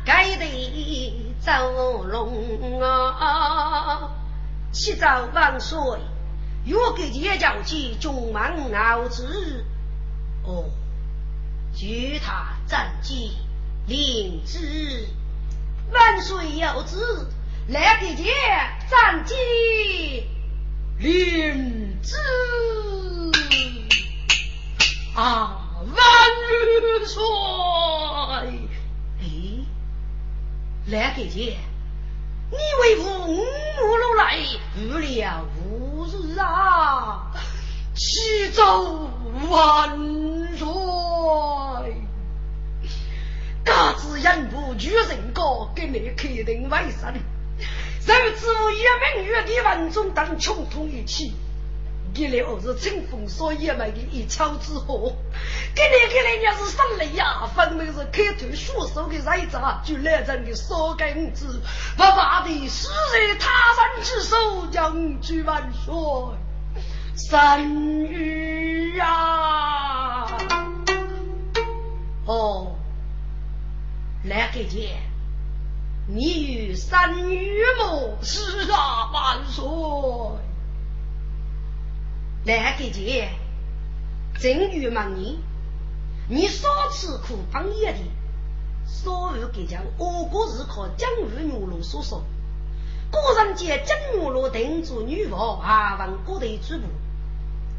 [0.05, 4.11] 该得走龙啊。
[4.73, 5.77] 七朝万岁，
[6.67, 9.65] 若给叶教起中满傲子，
[10.43, 10.65] 哦，
[11.73, 13.31] 举他战绩，
[13.87, 15.07] 领之
[15.91, 16.97] 万岁有旨，
[17.69, 18.33] 来给爷
[18.89, 19.33] 战绩，
[20.99, 22.15] 领之
[25.15, 25.95] 啊，万
[27.05, 27.23] 岁！
[29.21, 29.25] 哎，
[30.87, 31.57] 来给爷。
[32.49, 34.37] 你为父五路来，
[34.77, 35.66] 遇了无
[36.39, 37.31] 啊！
[37.95, 39.09] 启奏
[39.49, 39.97] 万
[40.57, 40.67] 岁！
[43.63, 47.13] 嘎子人不举人高，给你肯定为生。
[48.07, 48.83] 如此一
[49.17, 51.03] 名月的万中等穷通一
[52.13, 52.27] 气。
[52.29, 55.13] 给了是清风所野蛮的一桥之河，
[55.75, 61.61] 给你给你要是上来呀，分明是开头束手的人渣，就来人的少根子，
[61.95, 63.51] 不怕的死在他
[63.93, 65.93] 人之手，将军万岁，
[67.29, 67.37] 神
[68.09, 70.27] 谕啊！
[72.25, 72.75] 哦，
[74.23, 74.97] 来给姐，
[76.07, 79.63] 你与三女谋是啊，万岁。
[82.47, 83.27] 来给姐，
[84.39, 85.35] 正月忙年，
[86.29, 87.97] 你少吃苦帮一点，
[88.85, 92.23] 所有给讲，我国是靠江湖女路所说。
[93.11, 96.83] 古人见江女路定住女王，还问各地主仆，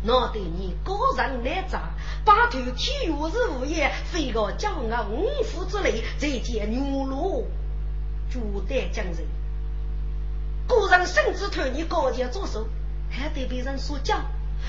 [0.03, 1.95] 那对你个人来扎，
[2.27, 7.47] 把头体育是物业，非个骄傲五虎之类，再见女路，
[8.31, 8.39] 绝
[8.69, 9.27] 对将人。
[10.67, 12.69] 古人甚至推你高阶做手，
[13.09, 14.21] 还得被人所教。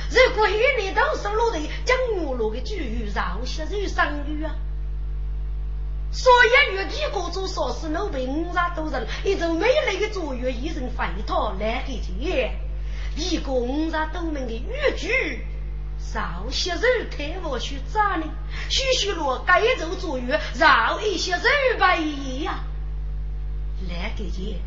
[0.10, 4.56] 如果与你都是落的将我落的句语，饶些人生语啊！
[6.12, 12.56] 所以与帝国做少事，老被五十多人，一种美丽的作业，一人飞逃来给钱。
[13.16, 15.45] 一个五十多名的语句，
[16.00, 18.26] 少些人太我去咋呢？
[18.70, 21.43] 许许落该做作业，饶一些人
[21.78, 21.97] 白
[22.43, 22.64] 呀！
[23.88, 24.60] 来给钱。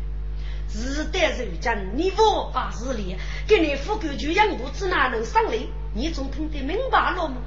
[0.67, 3.15] 自得受将，你无法自理，
[3.47, 5.57] 给你副官就养物子哪能上来？
[5.95, 7.37] 你总听得明白了吗？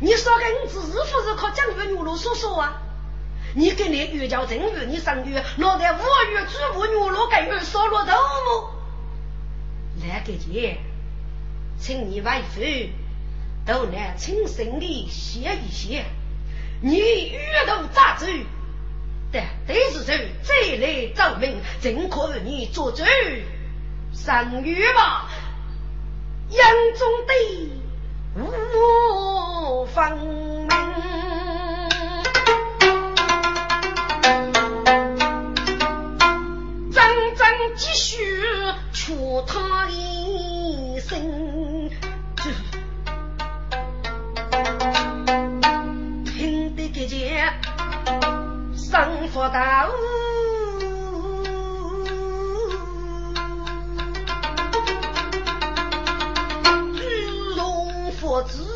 [0.00, 2.82] 你说个你只是不是靠江边牛路说说啊？
[3.54, 10.06] 你跟你玉教正月，你上月，脑袋五月猪不牛肉干月烧了豆腐。
[10.06, 10.76] 来个姐，
[11.78, 12.60] 请你外父
[13.64, 16.04] 都来亲身的写一写，
[16.82, 18.26] 你玉头咋走？
[19.66, 23.02] 但得是说再来奏明，正可为你做主。
[24.12, 25.28] 上月吧，
[26.48, 26.64] 眼
[26.96, 27.32] 中的
[28.36, 30.68] 无方明，
[36.92, 38.16] 真真继续
[38.92, 41.90] 出他一生，
[46.24, 47.52] 听得个见，
[48.90, 49.88] 生活大
[58.36, 58.75] 我知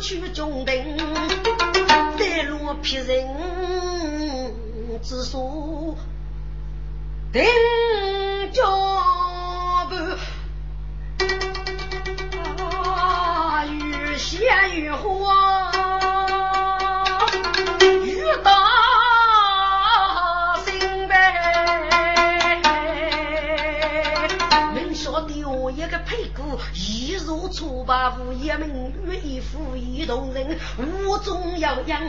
[0.00, 0.96] 去中定，
[1.88, 2.16] 三
[2.48, 3.26] 路劈人
[5.02, 5.96] 之所
[7.32, 7.42] 定
[8.52, 8.62] 脚。
[14.30, 15.87] 天雨花，雨
[27.48, 30.58] 初八五，一门月一夫一同人，
[31.06, 32.00] 屋中要养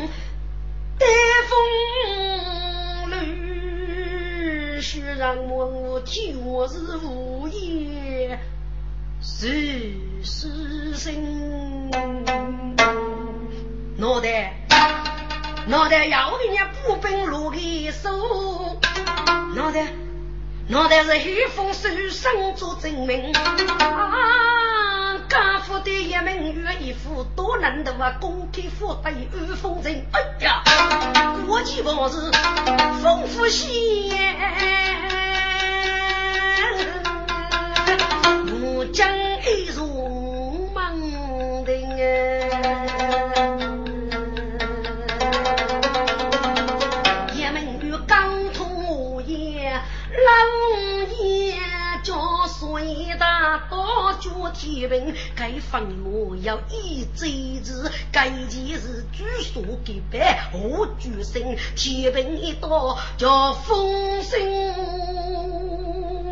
[0.98, 1.06] 带
[1.48, 8.40] 风绿，须让我替我是无言。
[9.22, 11.90] 是是心，
[13.98, 14.54] 脑袋
[15.68, 18.78] 脑袋要给人家步兵路的手，
[19.56, 19.88] 脑袋
[20.68, 24.59] 脑袋是黑风手上做证明啊！
[25.30, 28.18] 家父的一门月一副多难得啊！
[28.20, 30.64] 公开富对二风尘，哎呀，
[31.46, 32.32] 国际往事
[33.02, 33.70] 丰富些。
[38.92, 39.08] 将
[39.44, 41.72] 一如梦的
[47.36, 50.28] 也门与刚通夜，冷
[51.22, 51.56] 夜
[52.04, 53.09] 叫水
[54.20, 64.40] 脚天平，该放我要一贼子，该件事据说给办，我举身天平一刀叫风声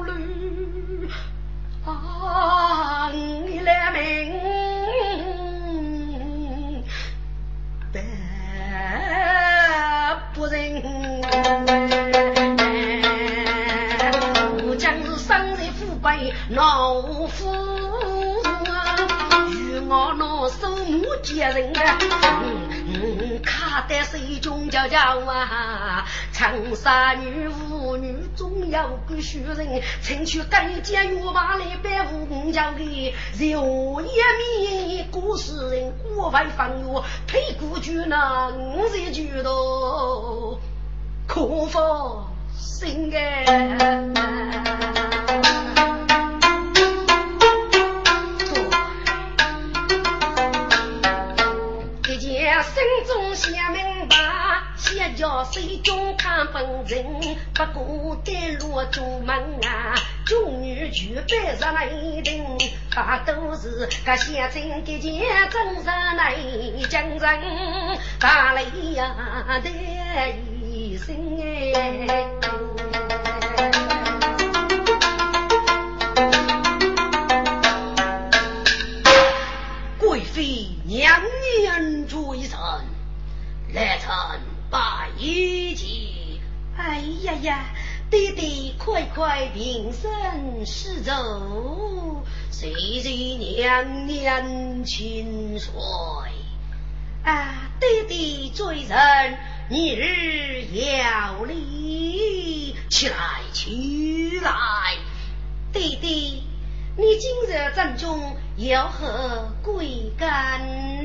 [0.03, 0.21] 乱。
[1.85, 4.03] 啊，你来明
[7.93, 8.03] 白
[10.33, 10.83] 不仁，
[16.49, 17.53] 老夫，
[19.51, 28.15] 与我老手母接人嗯嗯，卡得水中叫叫啊，长沙女妇女。
[28.35, 34.07] 总要个学人，曾去干将月把来拜五将的，肉一
[34.85, 40.59] 面古诗人，国外放月配古剧那五十句多，
[41.27, 43.43] 可否心哎？
[52.77, 54.15] 心中想明白。
[54.75, 57.03] 先叫水中看本人，
[57.55, 59.95] 不过带路出门啊，
[60.27, 61.87] 众女举杯上来
[62.23, 62.45] 顶，
[62.93, 66.35] 大都是个先生给钱真上来
[66.87, 68.61] 将人，打雷
[68.93, 69.69] 呀的
[70.61, 72.27] 一声哎，
[79.99, 81.19] 贵妃娘
[81.65, 81.96] 娘
[82.37, 82.59] 追神
[83.73, 84.11] 来臣。
[84.69, 85.87] 拜一见，
[86.77, 87.65] 哎呀呀，
[88.11, 91.13] 爹爹快快平身施走，
[92.51, 95.71] 谁谁娘娘请睡。
[97.23, 99.37] 啊，爹爹罪人，
[99.69, 103.15] 你日要礼，起来
[103.51, 104.51] 起来，
[105.71, 106.09] 爹爹，
[106.97, 110.59] 你今日正中有何贵干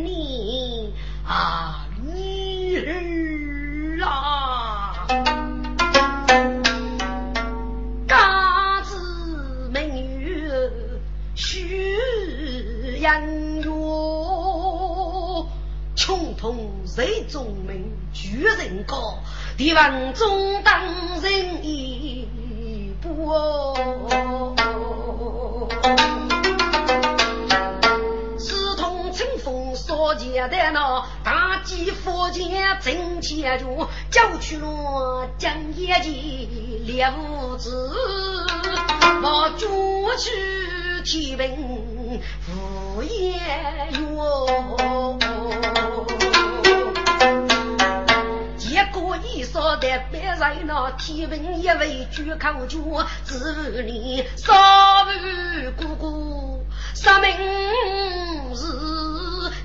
[0.04, 0.92] 呢？
[1.26, 4.00] 啊，你日。
[4.04, 5.06] 啊！
[8.08, 10.42] 家子美女
[11.36, 11.96] 许
[12.98, 13.70] 颜月，
[15.94, 19.18] 穷通谁中名，巨人高，
[19.56, 20.82] 帝王中当
[21.20, 22.26] 人一
[23.00, 23.32] 步。
[30.12, 37.90] 佛前的那大吉佛前真千住，叫去了将业绩列无子，
[39.22, 41.50] 我主去提问
[42.50, 43.40] 无言
[43.94, 45.18] 哟。
[48.58, 54.52] 结果一说的别人那提问一位举口脚，只你少
[55.06, 57.34] 女姑姑杀命
[58.54, 59.21] 是。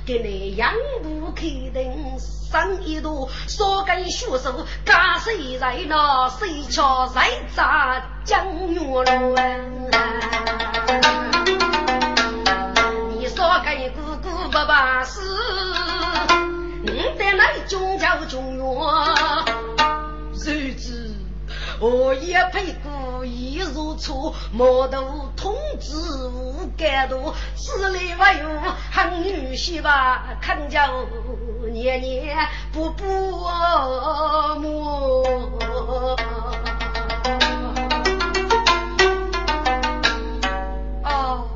[0.08, 0.72] 给你养
[1.03, 1.43] 不开
[1.74, 7.20] 灯，上一朵，少根血手，干谁在那谁敲谁
[7.53, 9.36] 砸江月路？
[13.10, 15.20] 你说给姑姑不把事，
[16.84, 19.57] 你在那中叫中原，谁知
[21.80, 24.99] 我也配故意如初，莫都
[25.36, 25.95] 通知
[26.34, 28.49] 无干度，此里还有
[28.91, 30.38] 汉女婿吧？
[30.41, 31.05] 看叫
[31.71, 32.36] 年年
[32.71, 33.05] 不不
[34.59, 35.23] 母。
[41.03, 41.47] 哦，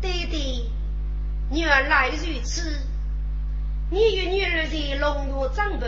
[0.00, 0.64] 爹爹，
[1.50, 2.80] 原来如此，
[3.90, 5.86] 你与女儿在龙岳长辈。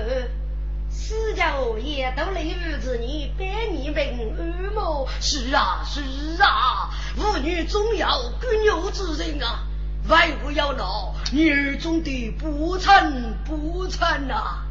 [0.90, 5.08] 私家也都雷雨子女，百年平安么？
[5.20, 6.00] 是啊，是
[6.42, 8.08] 啊，妇女总要
[8.40, 9.66] 耕牛之人啊，
[10.08, 14.64] 万不要闹女儿中的不成不成呐！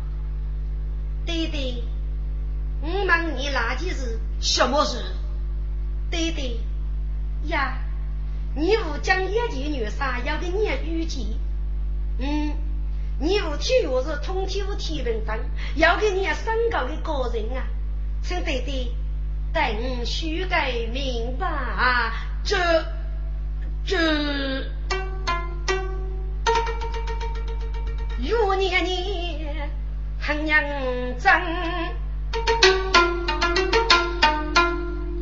[1.26, 1.84] 爹爹，
[2.82, 4.20] 我问你哪件事？
[4.42, 4.98] 什么事？
[6.12, 6.58] 爹爹
[7.46, 7.78] 呀，
[8.56, 11.38] 你不讲眼前女杀，要给你预计，
[12.20, 12.69] 嗯。
[13.22, 15.38] 你无体育是通体无体文档，
[15.76, 17.68] 要给你升高的个人啊，
[18.24, 18.88] 请爹爹
[19.54, 22.14] 等修改明白啊，
[22.46, 22.58] 这
[23.84, 23.98] 这
[28.18, 29.70] 如年年
[30.18, 31.42] 很认真，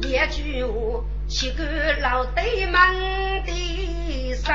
[0.03, 1.63] 一句话岂够
[2.01, 2.73] 老对门
[3.43, 4.53] 的声。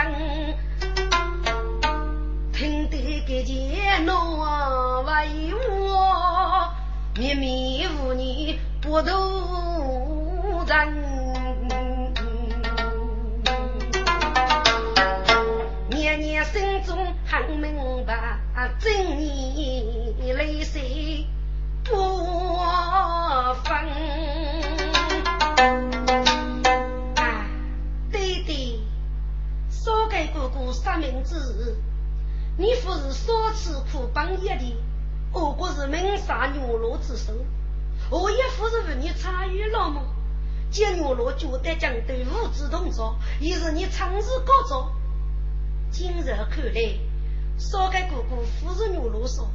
[3.25, 4.39] 听得个见侬
[5.05, 6.73] 为我
[7.14, 9.11] 秘密无你不渡
[10.66, 10.95] 人，
[15.89, 18.41] 年年心中很明白，
[18.81, 21.27] 真义泪水
[21.85, 21.95] 不
[23.62, 23.73] 分。
[27.16, 27.47] 啊，
[28.11, 28.81] 对对，
[29.70, 31.37] 少给哥哥三明治。
[32.57, 34.77] 你不是少吃苦帮业的，
[35.33, 37.33] 我国是明杀牛罗之首，
[38.11, 40.03] 我也不是为你参与了吗？
[40.71, 44.93] 见牛罗就得将对物资动作，也是你长日高照。
[45.91, 46.99] 今日看来，
[47.59, 49.51] 少给姑姑扶持牛罗说，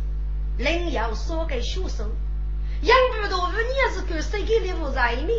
[0.57, 2.09] 另要少给学生，
[2.81, 5.33] 养不到五年是够谁给礼物在呢？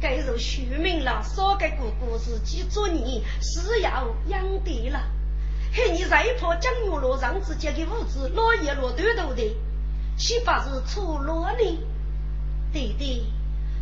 [0.00, 5.00] 该是说明了少给姑姑自己做孽是要养对了。
[5.72, 9.56] 嘿，你再怕江月罗让自己的物资老爷落短头的，
[10.16, 11.78] 岂不是错落呢？
[12.72, 13.22] 对对，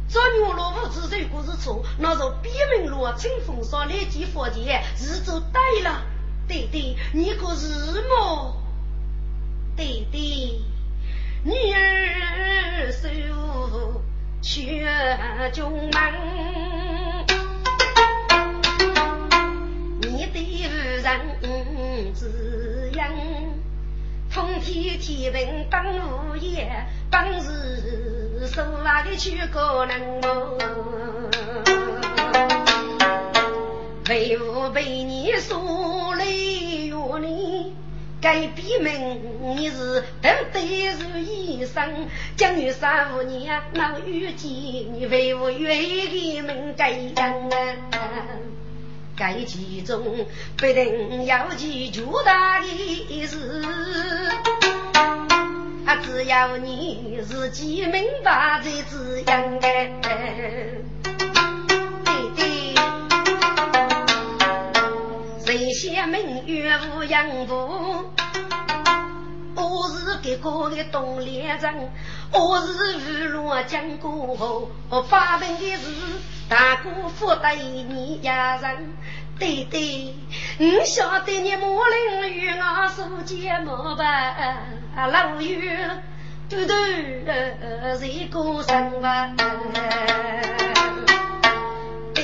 [0.08, 6.02] 这月罗物资如果是错，那就边门路清风上来见佛前，是就对了。
[6.46, 8.56] 对对，你可是么？
[9.76, 10.18] 对对，
[11.42, 13.08] 女儿守
[14.42, 15.92] 全中门，
[20.00, 20.68] 你的
[21.02, 21.43] 人。
[24.34, 26.68] 通天天平当物业，
[27.08, 30.58] 当时手拉的去个人么？
[34.08, 37.72] 为何被你说来怨你？
[38.20, 45.80] 该闭门你是不得如医生，将你三五年闹遇见你，为何愿
[46.12, 47.48] 意门该样
[47.92, 48.26] 啊？
[49.16, 53.62] 该其中必定要记住大的事，
[55.86, 55.96] 啊！
[56.02, 59.90] 只要你自己明白这字样哎，
[62.04, 62.74] 对对，
[65.44, 68.10] 谁先明月无阳父，
[69.56, 71.92] 我是给个的东连人，
[72.32, 74.70] 我是日落江过后
[75.08, 75.90] 发文的是。
[76.46, 78.92] 大姑父对你家人，
[79.38, 80.14] 对对，
[80.58, 84.04] 我晓得你母林与我所结毛吧，
[84.94, 86.02] 老远
[86.50, 86.74] 嘟嘟
[87.24, 89.00] 在过生活。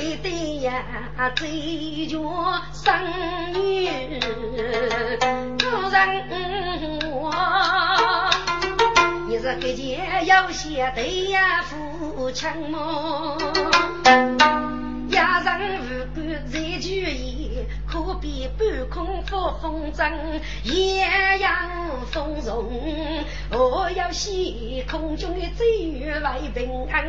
[0.01, 0.31] 对对
[0.61, 0.73] 呀，
[1.35, 2.27] 追求
[2.73, 2.91] 生
[3.53, 3.87] 女，
[5.59, 6.01] 主人
[7.11, 7.31] 我，
[9.27, 13.37] 你是个件要写对呀，父亲么？
[15.11, 20.09] 家人无管在聚义，可比半空发风筝，
[20.63, 21.69] 艳阳
[22.11, 23.25] 风容。
[23.51, 27.05] 我要写空中的飞鱼为平安，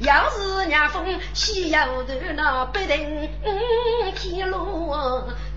[0.00, 3.28] 要是让风西游头那不定
[4.14, 4.94] 天路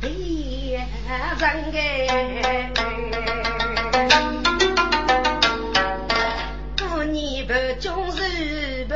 [0.02, 0.08] 的
[1.40, 2.72] 人哎，
[6.80, 8.94] 过年不终日不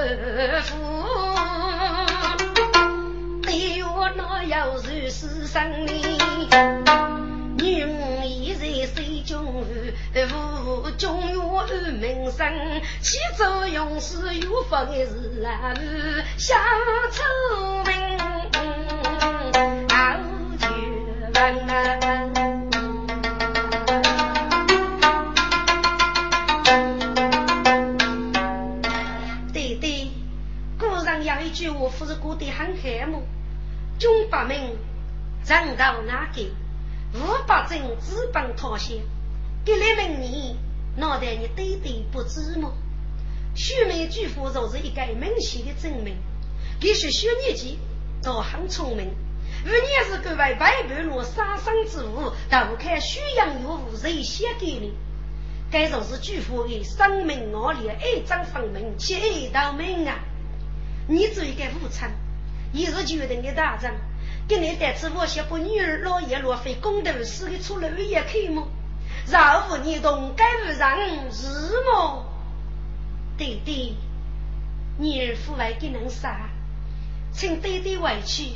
[3.81, 3.93] 富。
[4.15, 5.91] 那要如是生哩，
[7.57, 15.73] 女儿已在水中无中有安名声，起作用是有福的事啊，
[16.37, 16.55] 小
[17.11, 18.19] 聪明
[19.89, 20.19] 好
[20.59, 20.67] 绝
[21.33, 21.41] 文
[29.51, 30.11] 对对，
[30.77, 33.21] 古人有一句话，不是过得很黑么？
[34.03, 34.59] 军八名，
[35.47, 36.51] 人道难给，
[37.13, 39.01] 五百镇资本妥协，
[39.63, 40.57] 给来问你，
[40.97, 42.73] 脑袋你对对不知吗？
[43.55, 46.17] 徐梅巨富就是一个明显的证明。
[46.81, 47.79] 也许小年纪
[48.21, 49.07] 都很聪明，
[49.63, 54.93] 五年是各位外半路杀生之物，都看宣扬有无谁写给你？
[55.71, 60.19] 该就是巨富的生命恶劣，爱憎分明，且爱到命啊！
[61.07, 62.11] 你做一个武臣。
[62.73, 63.93] 也是决定的大人，
[64.47, 68.67] 给你带次我些不女儿老爷若非公头死的出了也可以么？
[69.27, 70.97] 饶后你动该不让
[71.31, 71.47] 是
[71.85, 72.25] 么？
[73.37, 73.95] 弟弟，
[74.97, 76.49] 女儿父爱给能杀，
[77.31, 78.53] 请弟弟回去，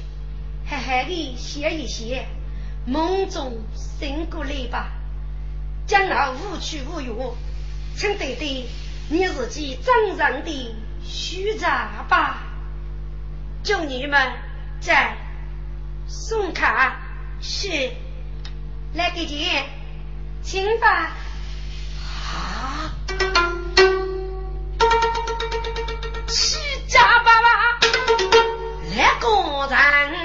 [0.66, 2.26] 好好的歇一歇，
[2.86, 4.92] 梦中醒过来吧。
[5.86, 7.36] 将来无去无用，
[7.96, 8.68] 请弟弟
[9.10, 12.47] 你自己真正的虚查吧。
[13.68, 14.32] 众女们
[14.80, 15.18] 在
[16.08, 17.02] 送卡
[17.42, 17.68] 是
[18.94, 19.66] 来给钱，
[20.42, 21.12] 请吧。
[22.32, 22.96] 啊！
[26.30, 26.58] 七
[26.88, 27.80] 家八八
[28.96, 30.17] 来过人。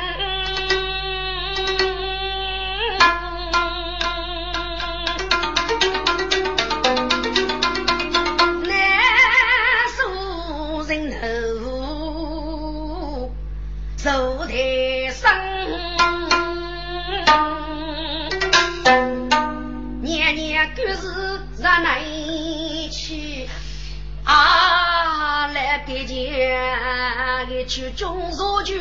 [27.68, 28.74] 去中入局，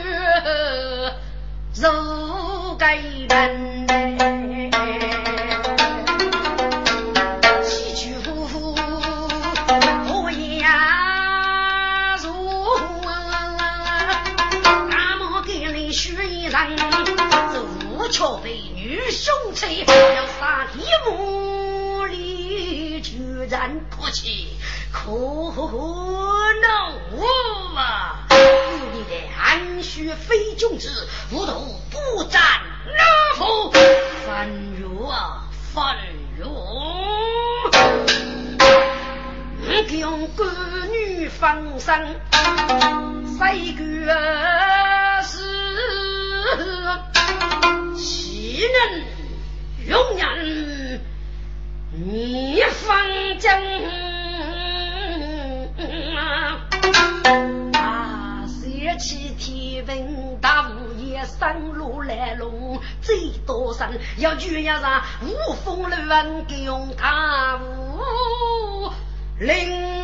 [1.76, 3.88] 如该人
[7.64, 8.76] 起起伏伏
[10.08, 10.66] 不言
[12.22, 12.80] 如，
[14.90, 16.76] 大漠给你许一人，
[17.54, 19.70] 这无桥被女凶残，
[24.12, 24.20] 然
[24.92, 25.62] 哭泣，可
[26.60, 28.28] 怒啊！
[29.42, 32.42] 安须非君子，无徒不斩
[32.98, 33.04] 哪
[33.38, 33.72] 夫？
[34.26, 34.50] 犯
[34.80, 35.98] 如啊，犯
[36.38, 36.44] 如！
[39.98, 40.50] 用官
[40.92, 42.16] 女放生，
[43.38, 43.82] 谁个
[45.22, 45.38] 是
[47.98, 48.80] 岂能
[52.04, 52.98] 你放
[53.38, 53.62] 将？
[59.00, 68.92] 起天文大物也山路来龙最多山，要举要上无风乱给用大雾
[69.40, 70.01] 灵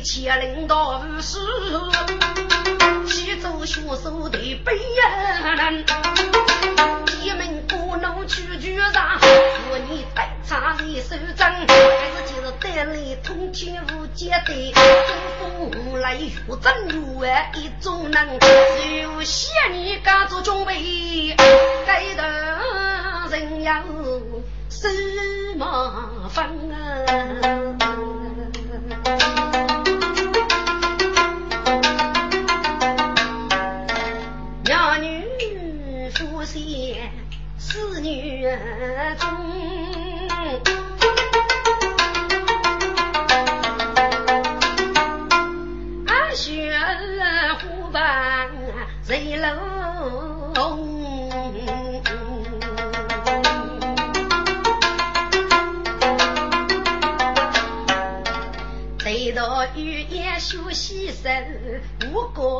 [0.00, 1.38] 女人牵领导是
[3.06, 4.78] 去走学手的背
[5.56, 5.84] 人。
[7.22, 14.72] 一门不能去局上，说你带茶的手掌，还是今日带来通天无间的
[15.38, 16.32] 东风来雨
[16.62, 21.36] 阵雨啊一种人，就谢你干做准备，
[21.86, 22.22] 该的
[23.30, 23.82] 人要
[24.70, 24.88] 什
[25.58, 26.42] 么分
[26.72, 27.89] 啊？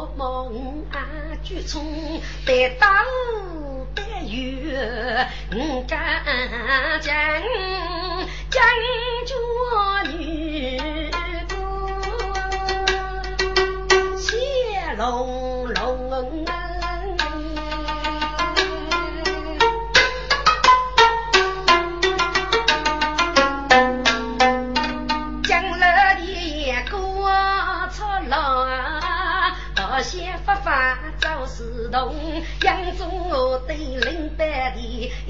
[0.01, 0.97] 我梦啊，
[1.45, 1.85] 举从
[2.47, 2.89] 得到
[3.95, 4.79] 得有，
[5.53, 7.40] 我敢讲讲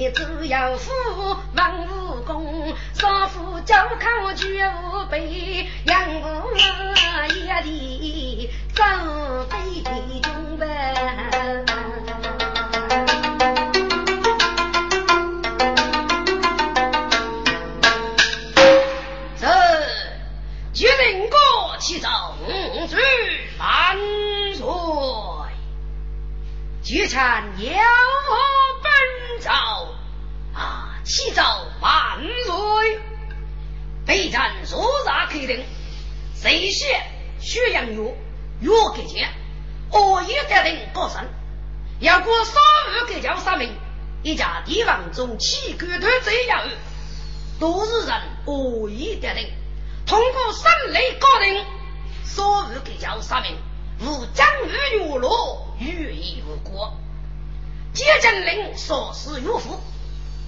[0.09, 0.91] 只要父
[1.55, 3.87] 王武功，少妇教
[4.25, 6.25] 我全无备，杨武
[7.29, 8.83] 一地走
[45.41, 46.69] 方中七个团这样，
[47.59, 49.51] 都是人恶意得定。
[50.07, 51.65] 通过省内高定，
[52.25, 53.57] 所有给叫三名。
[54.03, 56.95] 无将与月落，欲意无果。
[57.93, 59.79] 接将令所施岳父，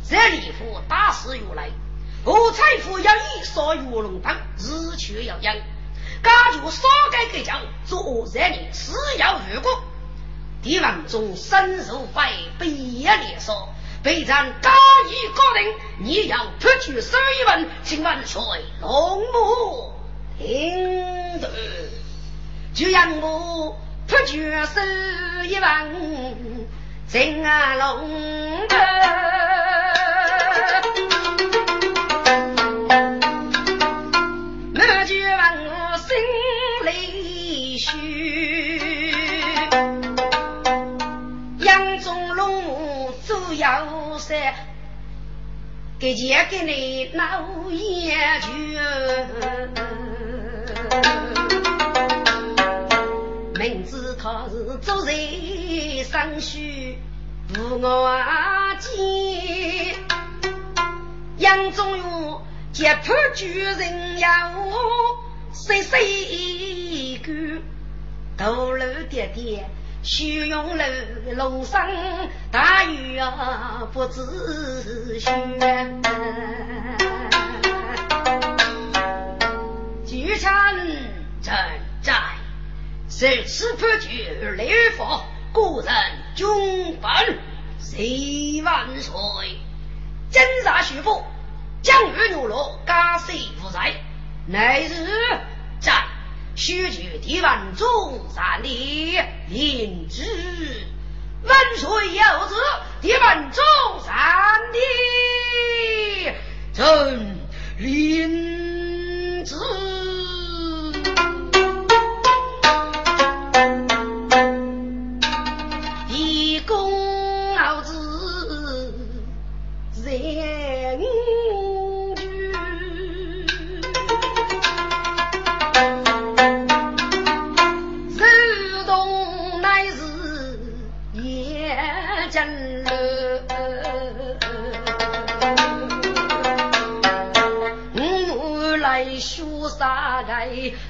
[0.09, 1.71] 这里夫大事有来，
[2.25, 5.55] 我财富要以少月龙等，日缺要养。
[6.23, 9.83] 家就少改改教，做人民是要如果。
[10.63, 13.72] 地方中深受百百业连锁，
[14.03, 14.71] 备战高
[15.09, 18.43] 义高定，你要出去收一文，请万岁
[18.81, 19.93] 龙母
[20.39, 21.49] 听得。
[22.75, 23.79] 就让我
[24.09, 24.81] 破绝手
[25.45, 25.89] 一万，
[27.09, 28.77] 真啊龙头，
[46.03, 48.49] 给钱给你闹眼球。
[53.55, 56.99] 明知他是做贼生虚，
[57.55, 58.19] 不我
[58.81, 59.95] 见。
[61.39, 62.05] 杨宗元
[62.73, 64.29] 结判举人要
[65.53, 67.33] 谁谁一个？
[68.37, 69.71] 头颅爹爹，
[70.03, 70.85] 虚荣楼
[71.37, 71.81] 龙生
[72.51, 75.31] 大雨啊，不知雪。
[80.05, 80.77] 聚餐
[81.41, 81.55] 正
[82.03, 82.13] 在。
[83.09, 85.95] 是此判决立法，故人
[86.35, 86.47] 军
[87.01, 87.39] 分，
[87.79, 89.13] 谁万岁？
[90.33, 91.23] 侦查徐福，
[91.83, 93.95] 将玉牛罗加税负债，
[94.47, 95.07] 乃日
[95.79, 95.93] 在
[96.55, 97.87] 须举地万中
[98.35, 98.69] 山的
[99.49, 100.23] 林芝，
[101.43, 102.55] 问谁有旨，
[103.01, 103.65] 地万中
[104.05, 104.15] 山
[104.73, 106.33] 的
[106.73, 107.39] 朕
[107.79, 109.82] 领旨。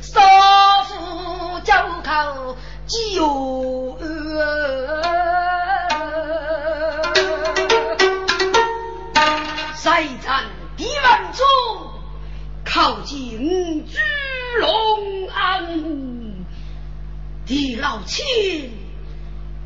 [0.01, 0.21] 少
[0.85, 2.57] 妇叫口
[2.87, 3.99] 酒，
[9.83, 10.45] 再战
[10.77, 11.45] 敌万中，
[12.65, 13.99] 靠近巨
[14.61, 16.45] 龙安，
[17.47, 18.73] 地老亲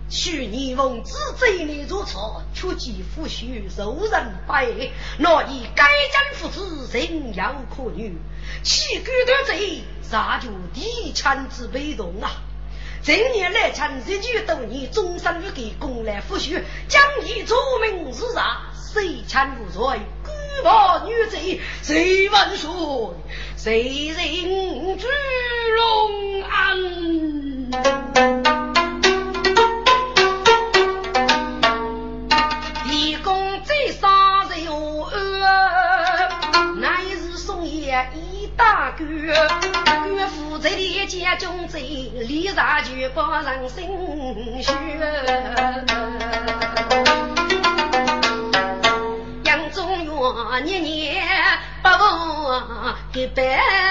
[0.09, 8.15] 去年奉旨贼你如错，却见夫婿受人背，若以该将父子情有可原，
[8.63, 12.31] 岂敢得罪，杀就地产之被动啊！
[13.03, 18.73] 今年来参十九多年，终身不给公来夫婿，将以出名是啥？
[18.73, 19.99] 谁参无罪？
[20.25, 22.71] 举报女贼，谁万岁？
[23.59, 25.07] 谁人居
[25.77, 28.06] 龙安？
[38.57, 44.73] 大哥，我负责的家中贼，立上就把人心血。
[49.45, 51.23] 杨中元年年
[51.83, 51.89] 不
[53.13, 53.87] 给百。